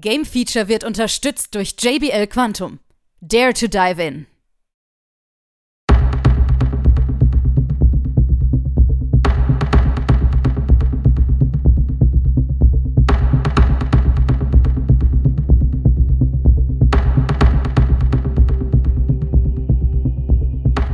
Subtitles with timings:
[0.00, 2.80] Game Feature wird unterstützt durch JBL Quantum.
[3.22, 4.26] Dare to dive in.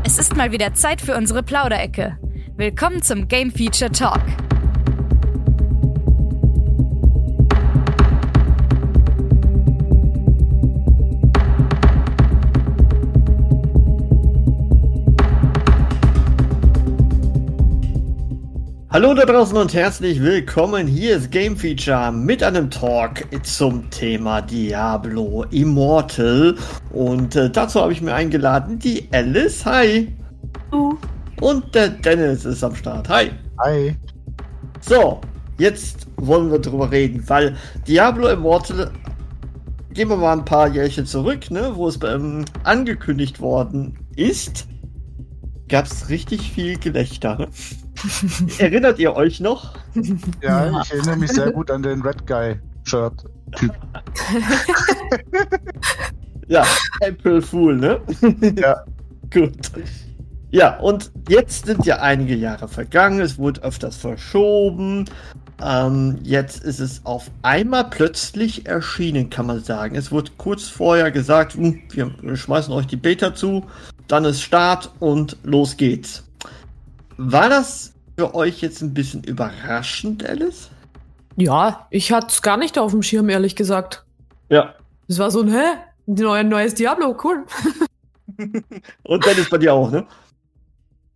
[0.05, 2.19] Es ist mal wieder Zeit für unsere Plauderecke.
[2.57, 4.21] Willkommen zum Game Feature Talk.
[18.93, 20.87] Hallo da draußen und herzlich willkommen.
[20.87, 26.57] Hier ist Game Feature mit einem Talk zum Thema Diablo Immortal.
[26.91, 29.65] Und äh, dazu habe ich mir eingeladen die Alice.
[29.65, 30.15] Hi.
[30.71, 30.95] Uh.
[31.41, 33.09] Und der Dennis ist am Start.
[33.09, 33.31] Hi.
[33.65, 33.97] Hi.
[34.83, 35.23] So,
[35.57, 37.57] jetzt wollen wir drüber reden, weil
[37.89, 38.91] Diablo Immortal,
[39.95, 44.67] gehen wir mal ein paar Jährchen zurück, ne, wo es ähm, angekündigt worden ist,
[45.71, 47.39] gab es richtig viel Gelächter.
[47.39, 47.49] Ne?
[48.59, 49.75] Erinnert ihr euch noch?
[50.43, 53.25] Ja, ja, ich erinnere mich sehr gut an den Red Guy Shirt.
[56.49, 56.65] ja,
[57.01, 58.01] April Fool, ne?
[58.57, 58.85] Ja.
[59.33, 59.71] gut.
[60.51, 65.07] Ja, und jetzt sind ja einige Jahre vergangen, es wurde öfters verschoben.
[65.65, 69.95] Ähm, jetzt ist es auf einmal plötzlich erschienen, kann man sagen.
[69.95, 73.65] Es wurde kurz vorher gesagt, hm, wir schmeißen euch die Beta zu,
[74.09, 76.25] dann ist Start und los geht's.
[77.17, 80.71] War das für euch jetzt ein bisschen überraschend, Alice?
[81.37, 84.05] Ja, ich hatte es gar nicht auf dem Schirm, ehrlich gesagt.
[84.49, 84.75] Ja.
[85.09, 85.65] Es war so ein, hä?
[86.07, 87.47] Ein neues Diablo, cool.
[89.05, 90.07] und Dennis bei dir auch, ne?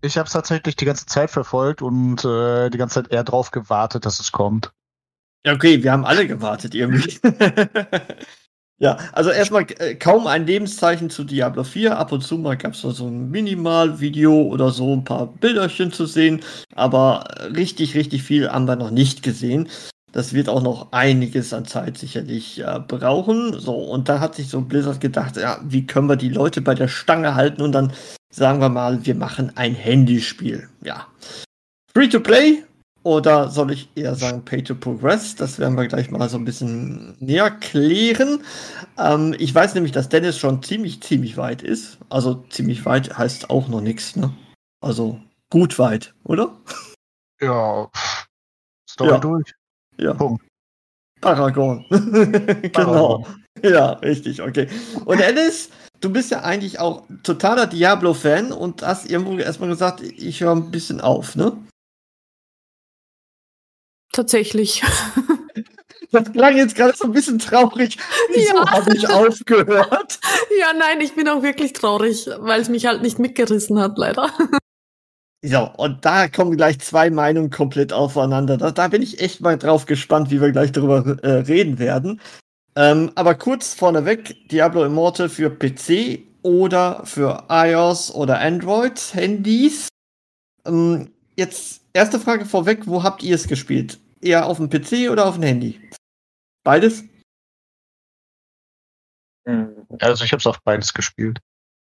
[0.03, 3.51] Ich habe es tatsächlich die ganze Zeit verfolgt und äh, die ganze Zeit eher drauf
[3.51, 4.73] gewartet, dass es kommt.
[5.45, 7.19] Ja, okay, wir haben alle gewartet irgendwie.
[8.79, 11.99] ja, also erstmal äh, kaum ein Lebenszeichen zu Diablo 4.
[11.99, 16.05] Ab und zu mal gab es so ein Minimal-Video oder so ein paar Bilderchen zu
[16.05, 16.43] sehen,
[16.75, 17.25] aber
[17.57, 19.69] richtig, richtig viel haben wir noch nicht gesehen.
[20.13, 23.59] Das wird auch noch einiges an Zeit sicherlich äh, brauchen.
[23.59, 26.75] So, und da hat sich so Blizzard gedacht, ja, wie können wir die Leute bei
[26.75, 27.93] der Stange halten und dann
[28.31, 30.69] sagen wir mal, wir machen ein Handyspiel.
[30.83, 31.07] Ja.
[31.95, 32.63] Free to play
[33.07, 35.37] oder soll ich eher sagen Pay to Progress?
[35.37, 38.43] Das werden wir gleich mal so ein bisschen näher klären.
[38.99, 41.99] Ähm, ich weiß nämlich, dass Dennis schon ziemlich, ziemlich weit ist.
[42.09, 44.35] Also ziemlich weit heißt auch noch nichts, ne?
[44.81, 46.57] Also gut weit, oder?
[47.41, 47.89] Ja.
[48.91, 49.19] Story ja.
[49.19, 49.55] durch.
[49.99, 50.13] Ja.
[50.15, 50.45] Punkt.
[51.21, 51.87] Paragon.
[51.91, 52.71] genau.
[52.73, 53.27] Paragon.
[53.63, 54.67] Ja, richtig, okay.
[55.05, 60.41] Und Alice, du bist ja eigentlich auch totaler Diablo-Fan und hast irgendwo erstmal gesagt, ich
[60.41, 61.57] höre ein bisschen auf, ne?
[64.17, 64.83] Tatsächlich.
[66.13, 67.99] Das klang jetzt gerade so ein bisschen traurig.
[68.33, 68.71] Wieso ja.
[68.71, 70.19] habe ich aufgehört?
[70.59, 74.31] Ja, nein, ich bin auch wirklich traurig, weil es mich halt nicht mitgerissen hat, leider.
[75.45, 78.57] So, und da kommen gleich zwei Meinungen komplett aufeinander.
[78.57, 82.21] Da, da bin ich echt mal drauf gespannt, wie wir gleich darüber äh, reden werden.
[82.77, 89.89] Ähm, aber kurz vorneweg, Diablo Immortal für PC oder für iOS oder Android Handys.
[90.65, 93.99] Ähm, jetzt erste Frage vorweg, wo habt ihr es gespielt?
[94.21, 95.81] Eher auf dem PC oder auf dem Handy?
[96.65, 97.05] Beides?
[100.01, 101.39] Also ich habe es auf beides gespielt.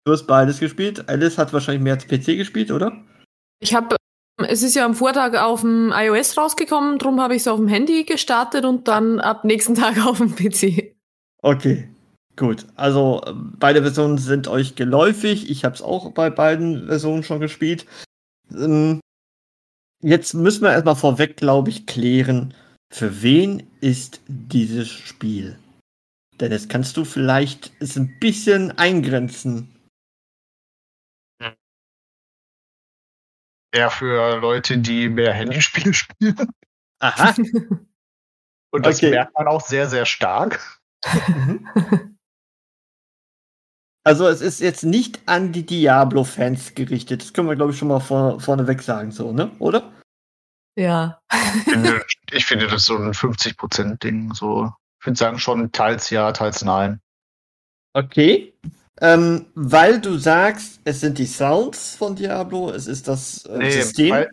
[0.05, 1.09] Du hast beides gespielt.
[1.09, 3.05] Alice hat wahrscheinlich mehr als PC gespielt, oder?
[3.61, 3.97] Ich habe,
[4.47, 7.69] es ist ja am Vortag auf dem iOS rausgekommen, darum habe ich es auf dem
[7.69, 10.95] Handy gestartet und dann ab nächsten Tag auf dem PC.
[11.43, 11.89] Okay,
[12.37, 12.67] gut.
[12.77, 13.21] Also
[13.59, 15.51] beide Versionen sind euch geläufig.
[15.51, 17.87] Ich habe es auch bei beiden Versionen schon gespielt.
[18.53, 19.01] Ähm,
[20.01, 22.55] jetzt müssen wir erstmal vorweg, glaube ich, klären,
[22.93, 25.59] für wen ist dieses Spiel?
[26.41, 29.75] Dennis, kannst du vielleicht es ein bisschen eingrenzen?
[33.71, 36.53] Eher für Leute, die mehr Handyspiele spielen.
[37.01, 37.35] Aha.
[38.71, 39.11] Und das okay.
[39.11, 40.81] merkt man auch sehr, sehr stark.
[44.05, 47.23] Also es ist jetzt nicht an die Diablo-Fans gerichtet.
[47.23, 49.51] Das können wir, glaube ich, schon mal vor, vorneweg sagen, so, ne?
[49.59, 49.93] Oder?
[50.77, 51.21] Ja.
[51.33, 54.33] Ich finde, ich finde das so ein 50%-Ding.
[54.35, 54.73] So.
[55.01, 57.01] Ich würde sagen, schon teils ja, teils nein.
[57.93, 58.55] Okay.
[59.01, 63.71] Ähm, weil du sagst, es sind die Sounds von Diablo, es ist das äh, nee,
[63.71, 64.11] System.
[64.11, 64.31] Weil,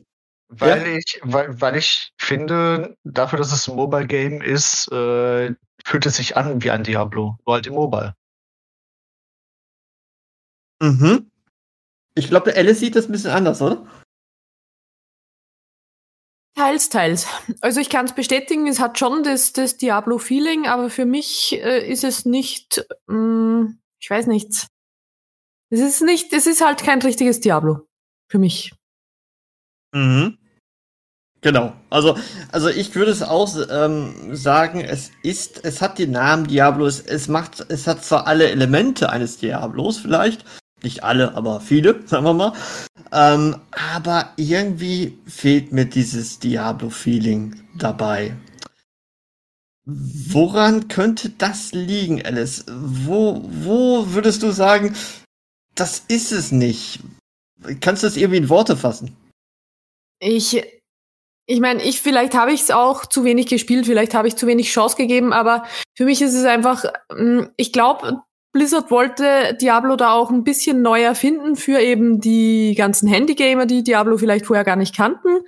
[0.50, 0.98] weil ja?
[0.98, 5.54] ich, weil, weil ich finde, dafür, dass es ein Mobile Game ist, äh,
[5.84, 8.16] fühlt es sich an wie ein Diablo, nur halt im Mobile.
[10.82, 11.32] Mhm.
[12.16, 13.86] Ich glaube, der Alice sieht das ein bisschen anders, oder?
[16.56, 17.28] Teils, teils.
[17.60, 21.86] Also ich kann es bestätigen, es hat schon das, das Diablo-Feeling, aber für mich äh,
[21.86, 24.68] ist es nicht, mh, mm, ich weiß nicht.
[25.70, 27.88] Es ist nicht, es ist halt kein richtiges Diablo.
[28.30, 28.74] Für mich.
[29.94, 30.38] Mhm.
[31.42, 31.74] Genau.
[31.90, 32.18] Also,
[32.52, 37.02] also ich würde es auch ähm, sagen, es ist, es hat den Namen Diablo, es,
[37.02, 40.44] es macht, es hat zwar alle Elemente eines Diablos vielleicht,
[40.86, 42.54] nicht alle, aber viele, sagen wir mal.
[43.12, 48.36] Ähm, aber irgendwie fehlt mir dieses Diablo-Feeling dabei.
[49.86, 52.66] Woran könnte das liegen, Alice?
[52.68, 54.96] Wo, wo würdest du sagen,
[55.76, 57.02] das ist es nicht?
[57.82, 59.16] Kannst du das irgendwie in Worte fassen?
[60.20, 60.64] Ich,
[61.46, 64.48] ich meine, ich vielleicht habe ich es auch zu wenig gespielt, vielleicht habe ich zu
[64.48, 65.66] wenig Chance gegeben, aber
[65.96, 68.24] für mich ist es einfach, hm, ich glaube,
[68.56, 73.84] Blizzard wollte Diablo da auch ein bisschen neu erfinden für eben die ganzen Handygamer, die
[73.84, 75.42] Diablo vielleicht vorher gar nicht kannten.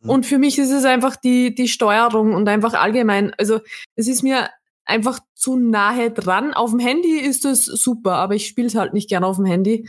[0.00, 0.08] Mhm.
[0.08, 3.34] Und für mich ist es einfach die, die Steuerung und einfach allgemein.
[3.36, 3.60] Also
[3.96, 4.48] es ist mir
[4.86, 6.54] einfach zu nahe dran.
[6.54, 9.44] Auf dem Handy ist es super, aber ich spiele es halt nicht gerne auf dem
[9.44, 9.86] Handy.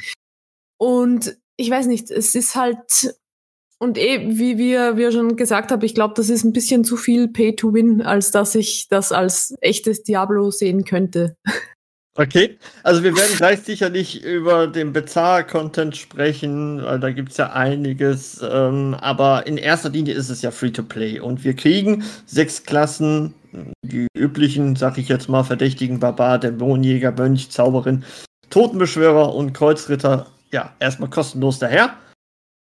[0.78, 3.16] Und ich weiß nicht, es ist halt
[3.80, 6.98] und eh, wie wir, wie schon gesagt haben, ich glaube, das ist ein bisschen zu
[6.98, 11.38] viel Pay to Win, als dass ich das als echtes Diablo sehen könnte.
[12.18, 18.42] Okay, also wir werden gleich sicherlich über den Bezahl-Content sprechen, weil da gibt's ja einiges.
[18.42, 21.20] Ähm, aber in erster Linie ist es ja Free-to-Play.
[21.20, 23.34] Und wir kriegen sechs Klassen,
[23.82, 28.06] die üblichen, sag ich jetzt mal, verdächtigen Barbar, Dämonenjäger, Mönch, Zauberin,
[28.50, 31.98] Totenbeschwörer und Kreuzritter, ja, erstmal kostenlos daher.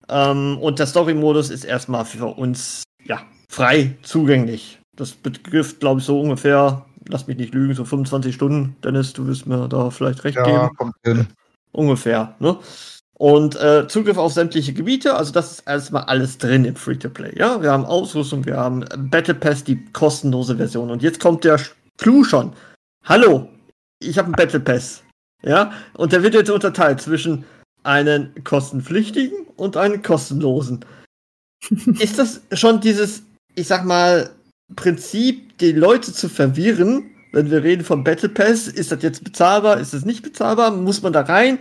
[0.10, 4.80] Ähm, und der Story-Modus ist erstmal für uns, ja, frei zugänglich.
[4.98, 8.76] Das betrifft, glaube ich, so ungefähr lass mich nicht lügen, so 25 Stunden.
[8.84, 10.76] Dennis, du wirst mir da vielleicht recht ja, geben.
[10.78, 11.28] Kommt hin.
[11.72, 12.58] Ungefähr, ne?
[13.18, 17.38] Und äh, Zugriff auf sämtliche Gebiete, also das ist erstmal alles drin im Free-to-Play.
[17.38, 20.92] Ja, wir haben Ausrüstung, wir haben Battle Pass, die kostenlose Version.
[20.92, 21.60] Und jetzt kommt der
[21.98, 22.52] Clou schon.
[23.06, 23.48] Hallo,
[24.00, 25.02] ich habe einen Battle Pass.
[25.44, 27.46] Ja, und der wird jetzt unterteilt zwischen
[27.84, 30.84] einen kostenpflichtigen und einen kostenlosen.
[32.00, 33.24] ist das schon dieses,
[33.56, 34.30] ich sag mal,
[34.74, 39.80] Prinzip, die Leute zu verwirren, wenn wir reden vom Battle Pass, ist das jetzt bezahlbar,
[39.80, 41.60] ist es nicht bezahlbar, muss man da rein,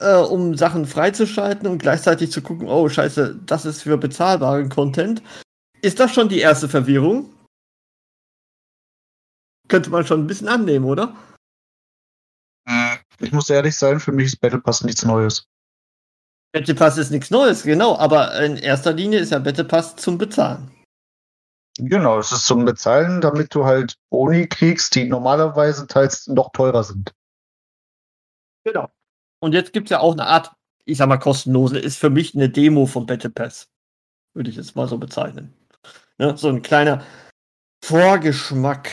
[0.00, 5.22] äh, um Sachen freizuschalten und gleichzeitig zu gucken, oh scheiße, das ist für bezahlbaren Content.
[5.80, 7.32] Ist das schon die erste Verwirrung?
[9.68, 11.16] Könnte man schon ein bisschen annehmen, oder?
[13.18, 15.46] Ich muss ehrlich sein, für mich ist Battle Pass nichts Neues.
[16.52, 20.18] Battle Pass ist nichts Neues, genau, aber in erster Linie ist ja Battle Pass zum
[20.18, 20.70] Bezahlen.
[21.78, 26.84] Genau, es ist zum Bezahlen, damit du halt Boni kriegst, die normalerweise teils noch teurer
[26.84, 27.12] sind.
[28.64, 28.90] Genau.
[29.40, 30.52] Und jetzt gibt es ja auch eine Art,
[30.84, 33.68] ich sag mal, kostenlose, ist für mich eine Demo vom Battle Pass.
[34.34, 35.52] Würde ich jetzt mal so bezeichnen.
[36.18, 36.36] Ne?
[36.36, 37.04] So ein kleiner
[37.84, 38.90] Vorgeschmack.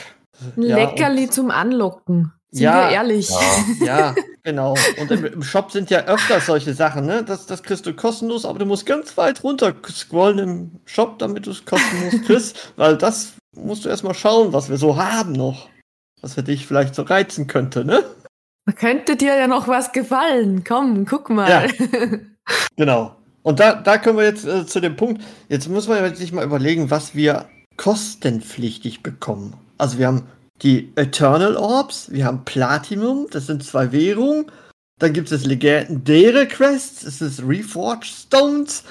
[0.57, 2.34] Ein ja, Leckerli zum Anlocken.
[2.50, 3.30] Sind ja, wir ehrlich.
[3.30, 3.45] Ja,
[3.86, 4.76] ja genau.
[5.00, 7.24] Und im, im, Shop sind ja öfter solche Sachen, ne?
[7.24, 11.48] Das, das kriegst du kostenlos, aber du musst ganz weit runter scrollen im Shop, damit
[11.48, 15.70] du es kostenlos kriegst, weil das musst du erstmal schauen, was wir so haben noch.
[16.22, 18.04] Was für dich vielleicht so reizen könnte, ne?
[18.66, 20.64] Da könnte dir ja noch was gefallen.
[20.64, 21.50] Komm, guck mal.
[21.50, 21.88] Ja,
[22.76, 23.16] genau.
[23.42, 26.46] Und da, da können wir jetzt äh, zu dem Punkt, jetzt müssen wir sich mal
[26.46, 29.56] überlegen, was wir kostenpflichtig bekommen.
[29.80, 30.28] Also wir haben
[30.62, 34.51] die Eternal Orbs, wir haben Platinum, das sind zwei Währungen.
[35.00, 38.84] Dann gibt es legendäre Quests, es ist Reforged Stones,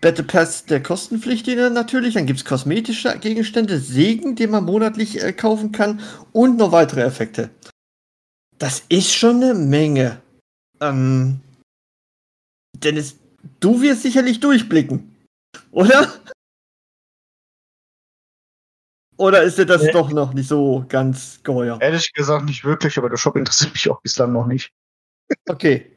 [0.00, 5.32] Battle Pass der kostenpflichtige natürlich, dann gibt es kosmetische Gegenstände, Segen, den man monatlich äh,
[5.32, 6.00] kaufen kann
[6.32, 7.50] und noch weitere Effekte.
[8.58, 10.20] Das ist schon eine Menge.
[10.80, 11.40] Ähm,
[12.76, 13.16] Dennis,
[13.58, 15.16] du wirst sicherlich durchblicken,
[15.72, 16.12] oder?
[19.18, 19.90] Oder ist dir das nee.
[19.90, 21.80] doch noch nicht so ganz geheuer?
[21.80, 24.72] Ehrlich gesagt nicht wirklich, aber der Shop interessiert mich auch bislang noch nicht.
[25.48, 25.94] Okay.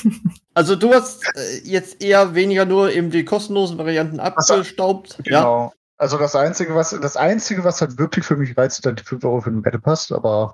[0.54, 5.18] also du hast äh, jetzt eher weniger nur eben die kostenlosen Varianten abgestaubt.
[5.22, 5.66] Genau.
[5.66, 5.72] Ja?
[5.98, 9.04] Also das Einzige, was das Einzige, was halt wirklich für mich reizt, ist halt die
[9.04, 10.52] 5 Euro für den Battle Pass, aber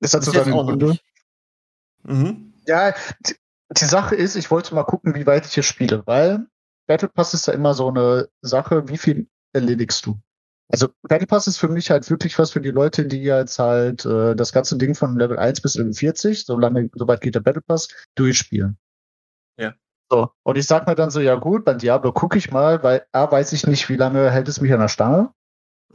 [0.00, 0.98] ist halt so seine Gründe.
[2.02, 2.52] Mhm.
[2.66, 3.36] Ja, die,
[3.70, 6.46] die Sache ist, ich wollte mal gucken, wie weit ich hier spiele, weil
[6.86, 10.20] Battle Pass ist ja immer so eine Sache, wie viel erledigst du.
[10.72, 14.04] Also Battle Pass ist für mich halt wirklich was für die Leute, die jetzt halt
[14.04, 17.62] äh, das ganze Ding von Level 1 bis Level 40, solange, soweit geht der Battle
[17.62, 18.78] Pass, durchspielen.
[19.58, 19.74] Ja.
[20.08, 23.04] So, und ich sag mir dann so, ja gut, beim Diablo gucke ich mal, weil
[23.10, 25.32] A, weiß ich nicht, wie lange hält es mich an der Stange.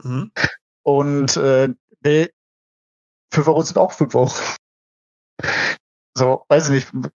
[0.02, 0.30] Mhm.
[0.82, 1.68] Und äh,
[2.04, 2.30] nee,
[3.32, 4.32] 5 Euro sind auch 5 Euro.
[6.16, 7.10] So, weiß ich nicht.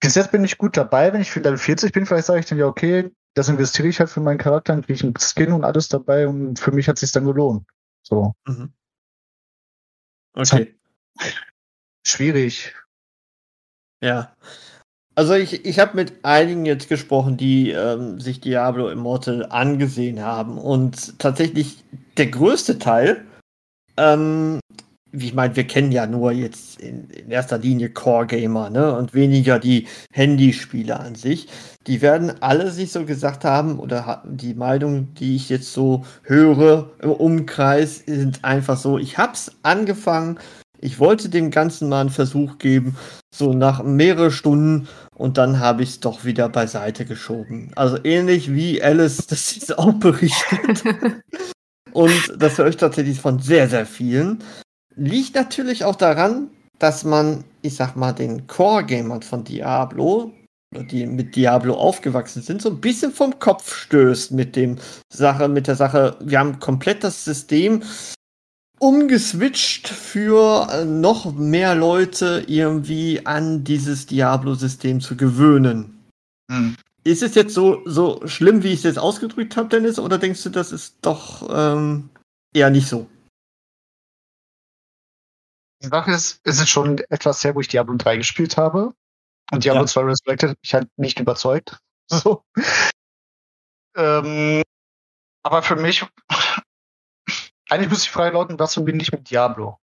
[0.00, 2.46] Bis jetzt bin ich gut dabei, wenn ich für Level 40 bin, vielleicht sage ich
[2.46, 5.52] dann ja, okay, das investiere ich halt für meinen Charakter, dann kriege ich einen Skin
[5.52, 7.66] und alles dabei und für mich hat es sich dann gelohnt.
[8.02, 8.34] So.
[8.46, 8.72] Mhm.
[10.34, 10.74] Okay.
[12.06, 12.74] Schwierig.
[14.02, 14.34] Ja.
[15.14, 20.56] Also ich, ich habe mit einigen jetzt gesprochen, die ähm, sich Diablo Immortal angesehen haben.
[20.56, 21.84] Und tatsächlich
[22.16, 23.26] der größte Teil,
[23.96, 24.60] ähm,
[25.12, 28.96] ich meine, wir kennen ja nur jetzt in, in erster Linie Core-Gamer, ne?
[28.96, 31.48] Und weniger die Handyspieler an sich.
[31.86, 36.90] Die werden alle sich so gesagt haben, oder die Meinung, die ich jetzt so höre
[37.02, 40.38] im Umkreis, sind einfach so, ich hab's angefangen,
[40.82, 42.96] ich wollte dem Ganzen mal einen Versuch geben,
[43.34, 47.70] so nach mehreren Stunden und dann habe ich es doch wieder beiseite geschoben.
[47.76, 50.82] Also ähnlich wie Alice das jetzt auch berichtet.
[51.92, 54.42] und das höre ich tatsächlich von sehr, sehr vielen.
[55.00, 60.30] Liegt natürlich auch daran, dass man, ich sag mal, den Core-Gamern von Diablo,
[60.76, 64.76] die mit Diablo aufgewachsen sind, so ein bisschen vom Kopf stößt mit dem
[65.08, 67.82] Sache, mit der Sache, wir haben komplett das System
[68.78, 75.98] umgeswitcht für äh, noch mehr Leute irgendwie an dieses Diablo-System zu gewöhnen.
[76.52, 76.76] Hm.
[77.04, 80.42] Ist es jetzt so, so schlimm, wie ich es jetzt ausgedrückt habe, Dennis, oder denkst
[80.42, 82.10] du, das ist doch ähm,
[82.52, 83.06] eher nicht so?
[85.82, 88.94] Die Sache ist, es ist schon etwas her, wo ich Diablo 3 gespielt habe.
[89.50, 89.86] Und Diablo ja.
[89.86, 91.78] 2 Resurrected mich halt nicht überzeugt.
[92.12, 92.42] So.
[93.96, 94.62] ähm,
[95.42, 96.04] aber für mich
[97.70, 99.78] eigentlich müsste ich frei lauten, was verbinde ich mit Diablo?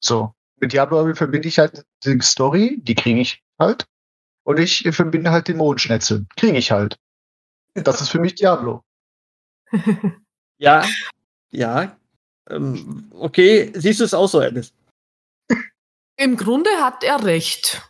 [0.00, 0.34] So.
[0.56, 3.86] Mit Diablo verbinde ich halt die Story, die kriege ich halt.
[4.44, 6.26] Und ich verbinde halt den Mondschnetzel.
[6.36, 6.98] Kriege ich halt.
[7.74, 8.82] Das ist für mich Diablo.
[10.58, 10.84] ja,
[11.50, 11.96] ja.
[12.50, 14.72] Ähm, okay, siehst du es auch so, Alice?
[16.22, 17.82] Im Grunde hat er recht.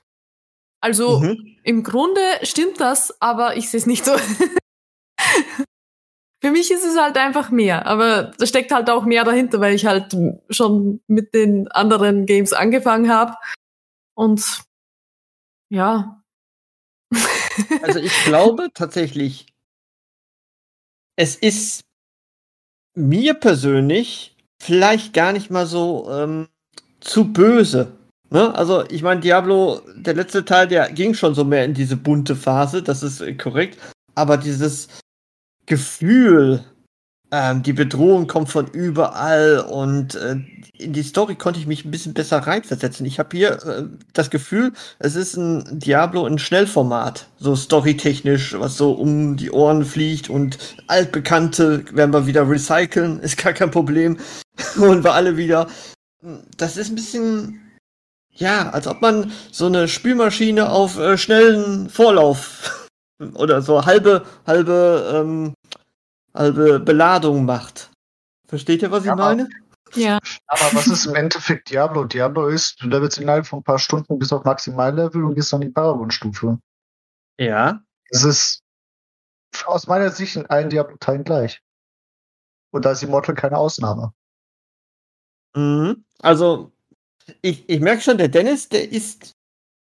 [0.81, 1.59] Also mhm.
[1.65, 4.17] im Grunde stimmt das, aber ich sehe es nicht so.
[6.43, 9.75] Für mich ist es halt einfach mehr, aber da steckt halt auch mehr dahinter, weil
[9.75, 10.17] ich halt
[10.49, 13.37] schon mit den anderen Games angefangen habe.
[14.15, 14.63] Und
[15.69, 16.25] ja.
[17.83, 19.45] Also ich glaube tatsächlich,
[21.17, 21.85] es ist
[22.95, 26.49] mir persönlich vielleicht gar nicht mal so ähm,
[27.01, 27.99] zu böse.
[28.33, 28.55] Ne?
[28.55, 32.35] Also ich meine, Diablo, der letzte Teil, der ging schon so mehr in diese bunte
[32.35, 33.79] Phase, das ist äh, korrekt.
[34.15, 34.89] Aber dieses
[35.67, 36.65] Gefühl,
[37.31, 40.37] ähm, die Bedrohung kommt von überall und äh,
[40.79, 43.05] in die Story konnte ich mich ein bisschen besser reinversetzen.
[43.05, 43.85] Ich habe hier äh,
[44.15, 49.85] das Gefühl, es ist ein Diablo in Schnellformat, so storytechnisch, was so um die Ohren
[49.85, 54.17] fliegt und altbekannte werden wir wieder recyceln, ist gar kein Problem.
[54.77, 55.69] und wir alle wieder.
[56.57, 57.62] Das ist ein bisschen
[58.33, 62.89] ja, als ob man so eine Spülmaschine auf äh, schnellen Vorlauf
[63.35, 65.55] oder so halbe, halbe, ähm,
[66.35, 67.91] halbe Beladung macht.
[68.47, 69.49] Versteht ihr, was ja, ich meine?
[69.95, 70.19] Ja.
[70.47, 72.05] Aber was ist im Endeffekt Diablo?
[72.05, 75.61] Diablo ist, du levelst innerhalb von ein paar Stunden bis auf Maximallevel und gehst dann
[75.61, 76.59] die Paragon-Stufe.
[77.39, 77.83] Ja.
[78.09, 78.63] Es ist
[79.67, 81.63] aus meiner Sicht in allen Diablo-Teilen gleich.
[82.71, 84.15] Und da ist Immortal keine Ausnahme.
[85.55, 86.05] Mhm.
[86.21, 86.73] Also,
[87.41, 89.33] ich, ich merke schon, der Dennis, der ist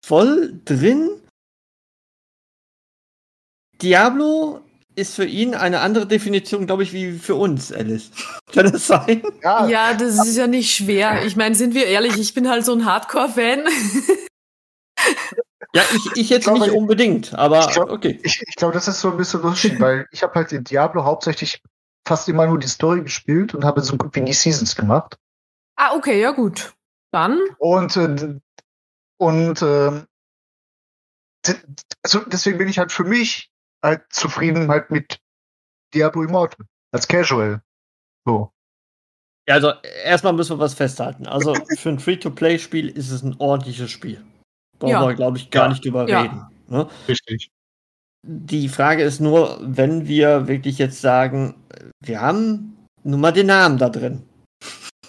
[0.05, 1.21] voll drin
[3.81, 4.61] Diablo
[4.95, 8.11] ist für ihn eine andere Definition, glaube ich, wie für uns, Alice.
[8.53, 9.23] Kann das sein?
[9.41, 9.67] Ja.
[9.67, 11.25] ja, das ist ja nicht schwer.
[11.25, 13.65] Ich meine, sind wir ehrlich, ich bin halt so ein Hardcore-Fan.
[15.73, 18.19] Ja, ich, ich jetzt ich glaube, nicht unbedingt, aber ich glaub, okay.
[18.23, 21.05] Ich, ich glaube, das ist so ein bisschen lustig, weil ich habe halt in Diablo
[21.05, 21.61] hauptsächlich
[22.05, 25.15] fast immer nur die Story gespielt und habe so gut wie die Seasons gemacht.
[25.77, 26.73] Ah, okay, ja gut.
[27.11, 27.39] Dann.
[27.59, 28.39] Und, äh,
[29.17, 30.05] und äh,
[32.03, 33.51] also deswegen bin ich halt für mich
[33.83, 35.19] halt zufrieden halt mit
[35.93, 37.61] Diablo Immortal als Casual.
[38.25, 38.51] So.
[39.47, 39.73] Ja, also
[40.05, 41.27] erstmal müssen wir was festhalten.
[41.27, 44.23] Also für ein Free-to-Play-Spiel ist es ein ordentliches Spiel.
[44.79, 45.07] Brauchen ja.
[45.07, 45.69] wir, glaube ich, gar ja.
[45.69, 46.21] nicht drüber ja.
[46.21, 46.45] reden.
[46.67, 46.89] Ne?
[47.07, 47.49] Richtig.
[48.23, 51.55] Die Frage ist nur, wenn wir wirklich jetzt sagen,
[51.99, 54.23] wir haben nun mal den Namen da drin.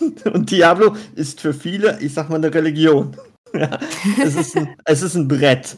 [0.32, 3.16] Und Diablo ist für viele, ich sag mal, eine Religion.
[3.54, 3.78] Ja,
[4.25, 5.76] es, ist ein, es ist ein Brett.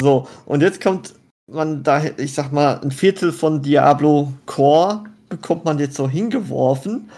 [0.00, 1.12] So, und jetzt kommt
[1.46, 7.10] man da, ich sag mal, ein Viertel von Diablo Core bekommt man jetzt so hingeworfen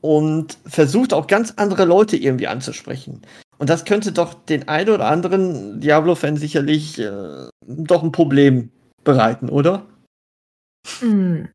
[0.00, 3.22] und versucht auch ganz andere Leute irgendwie anzusprechen.
[3.58, 8.70] Und das könnte doch den einen oder anderen Diablo-Fan sicherlich äh, doch ein Problem
[9.04, 9.86] bereiten, oder?
[11.00, 11.48] Hm.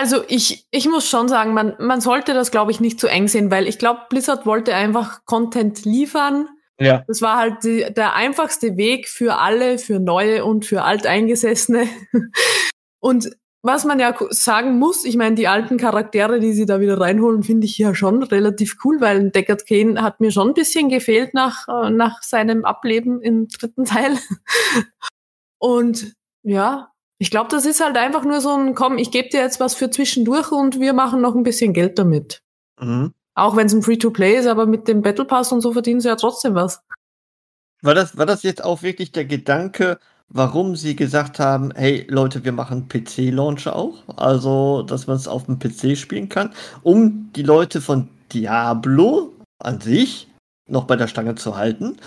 [0.00, 3.28] Also ich, ich muss schon sagen, man, man sollte das, glaube ich, nicht zu eng
[3.28, 6.48] sehen, weil ich glaube, Blizzard wollte einfach Content liefern,
[6.80, 7.04] ja.
[7.06, 11.86] Das war halt die, der einfachste Weg für alle, für Neue und für Alteingesessene.
[13.00, 13.30] und
[13.62, 17.42] was man ja sagen muss, ich meine, die alten Charaktere, die sie da wieder reinholen,
[17.42, 21.34] finde ich ja schon relativ cool, weil Deckard Kane hat mir schon ein bisschen gefehlt
[21.34, 24.16] nach, äh, nach seinem Ableben im dritten Teil.
[25.58, 26.89] Und ja,
[27.20, 29.74] ich glaube, das ist halt einfach nur so ein, komm, ich gebe dir jetzt was
[29.74, 32.42] für zwischendurch und wir machen noch ein bisschen Geld damit.
[32.80, 33.12] Mhm.
[33.34, 36.08] Auch wenn es ein Free-to-Play ist, aber mit dem Battle Pass und so verdienen sie
[36.08, 36.82] ja trotzdem was.
[37.82, 39.98] War das, war das jetzt auch wirklich der Gedanke,
[40.30, 45.44] warum sie gesagt haben, hey Leute, wir machen PC-Launch auch, also dass man es auf
[45.44, 50.28] dem PC spielen kann, um die Leute von Diablo an sich
[50.66, 51.98] noch bei der Stange zu halten.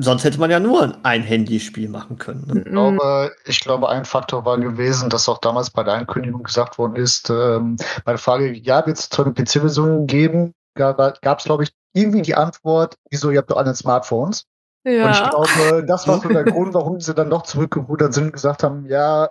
[0.00, 2.46] Sonst hätte man ja nur ein Handyspiel machen können.
[2.46, 2.62] Ne?
[2.64, 6.78] Ich, glaube, ich glaube, ein Faktor war gewesen, dass auch damals bei der Ankündigung gesagt
[6.78, 11.64] worden ist, ähm, bei der Frage, ja, wird es eine PC-Version geben, gab es, glaube
[11.64, 14.46] ich, irgendwie die Antwort, wieso, ihr habt doch alle Smartphones.
[14.84, 15.06] Ja.
[15.06, 18.32] Und ich glaube, das war so der Grund, warum sie dann doch zurückgerudert sind und
[18.32, 19.30] gesagt haben, ja,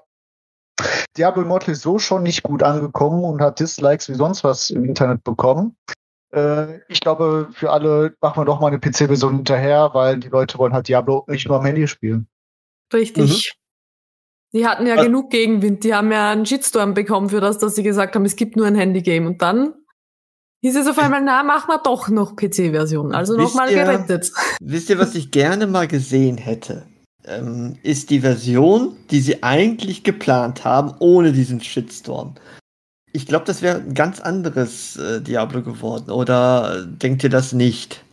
[1.18, 4.86] Diablo Immortal ist so schon nicht gut angekommen und hat Dislikes wie sonst was im
[4.86, 5.76] Internet bekommen.
[6.34, 10.58] Äh, ich glaube, für alle machen wir doch mal eine PC-Version hinterher, weil die Leute
[10.58, 12.28] wollen halt Diablo nicht nur am Handy spielen.
[12.92, 13.54] Richtig.
[13.54, 13.60] Mhm.
[14.56, 15.84] Die hatten ja also, genug Gegenwind.
[15.84, 18.68] Die haben ja einen Shitstorm bekommen für das, dass sie gesagt haben, es gibt nur
[18.68, 19.26] ein Handy-Game.
[19.26, 19.74] Und dann
[20.62, 23.14] hieß es auf einmal, na, machen wir doch noch PC-Version.
[23.14, 24.32] Also nochmal gerettet.
[24.62, 26.86] Wisst ihr, was ich gerne mal gesehen hätte?
[27.26, 32.36] Ähm, ist die Version, die sie eigentlich geplant haben, ohne diesen Shitstorm.
[33.16, 36.10] Ich glaube, das wäre ein ganz anderes äh, Diablo geworden.
[36.10, 38.04] Oder denkt ihr das nicht?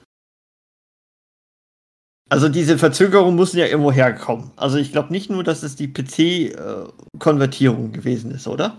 [2.29, 4.53] Also diese Verzögerung muss ja irgendwo herkommen.
[4.57, 8.77] Also ich glaube nicht nur, dass es die PC-Konvertierung äh, gewesen ist, oder?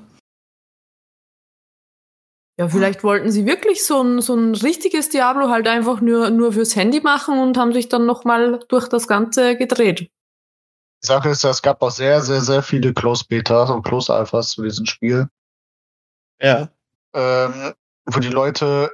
[2.57, 6.53] Ja, vielleicht wollten sie wirklich so ein, so ein richtiges Diablo halt einfach nur, nur
[6.53, 10.01] fürs Handy machen und haben sich dann nochmal durch das Ganze gedreht.
[10.01, 14.51] Die Sache ist, es gab auch sehr, sehr, sehr viele Close Betas und Close Alphas
[14.51, 15.27] zu diesem Spiel.
[16.41, 16.69] Ja.
[17.13, 17.73] Ähm,
[18.05, 18.91] wo die Leute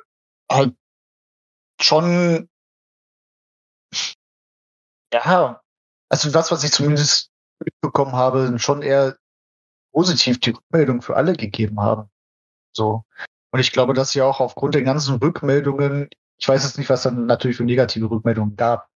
[0.52, 0.76] halt
[1.82, 2.50] schon,
[5.14, 5.62] ja,
[6.10, 7.32] also das, was ich zumindest
[7.64, 9.18] mitbekommen habe, schon eher
[9.94, 12.10] positiv die Rückmeldung für alle gegeben haben.
[12.76, 13.04] So.
[13.52, 17.04] Und ich glaube, dass sie auch aufgrund der ganzen Rückmeldungen, ich weiß jetzt nicht, was
[17.04, 18.90] dann natürlich für negative Rückmeldungen gab,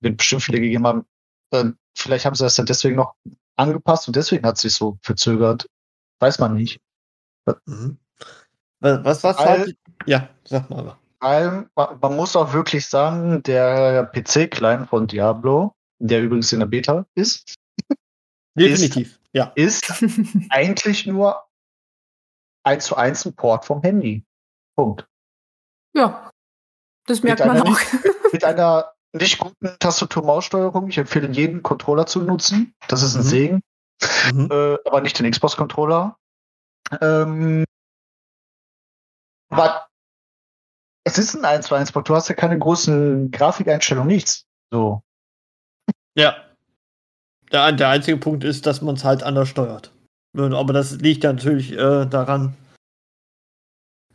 [0.00, 1.06] wird bestimmt viele gegeben haben,
[1.52, 1.64] äh,
[1.96, 3.14] vielleicht haben sie das dann deswegen noch
[3.56, 5.66] angepasst und deswegen hat es sich so verzögert.
[6.20, 6.80] Weiß man nicht.
[7.66, 7.98] Mhm.
[8.80, 10.96] Was, was weil, halt, ja, sag mal.
[11.20, 16.66] Weil man, man muss auch wirklich sagen, der PC-Client von Diablo, der übrigens in der
[16.66, 17.54] Beta ist,
[18.54, 20.02] definitiv, ist, ja, ist
[20.50, 21.42] eigentlich nur
[22.62, 24.24] eins zu eins ein Port vom Handy.
[24.76, 25.08] Punkt.
[25.94, 26.30] Ja,
[27.06, 27.80] das merkt mit man auch.
[28.04, 30.88] Mit, mit einer nicht guten Tastatur-Maus-Steuerung.
[30.88, 32.74] Ich empfehle jeden Controller zu nutzen.
[32.88, 33.28] Das ist ein mhm.
[33.28, 33.62] Segen.
[34.32, 34.48] Mhm.
[34.50, 36.18] Äh, aber nicht den Xbox-Controller.
[37.00, 37.64] Ähm,
[39.48, 39.86] aber
[41.04, 42.08] es ist ein 1 zu 1 Port.
[42.08, 44.44] Du hast ja keine großen Grafikeinstellungen, nichts.
[44.72, 45.02] So.
[46.16, 46.36] Ja.
[47.52, 49.92] Der, der einzige Punkt ist, dass man es halt anders steuert.
[50.36, 52.56] Aber das liegt ja natürlich äh, daran.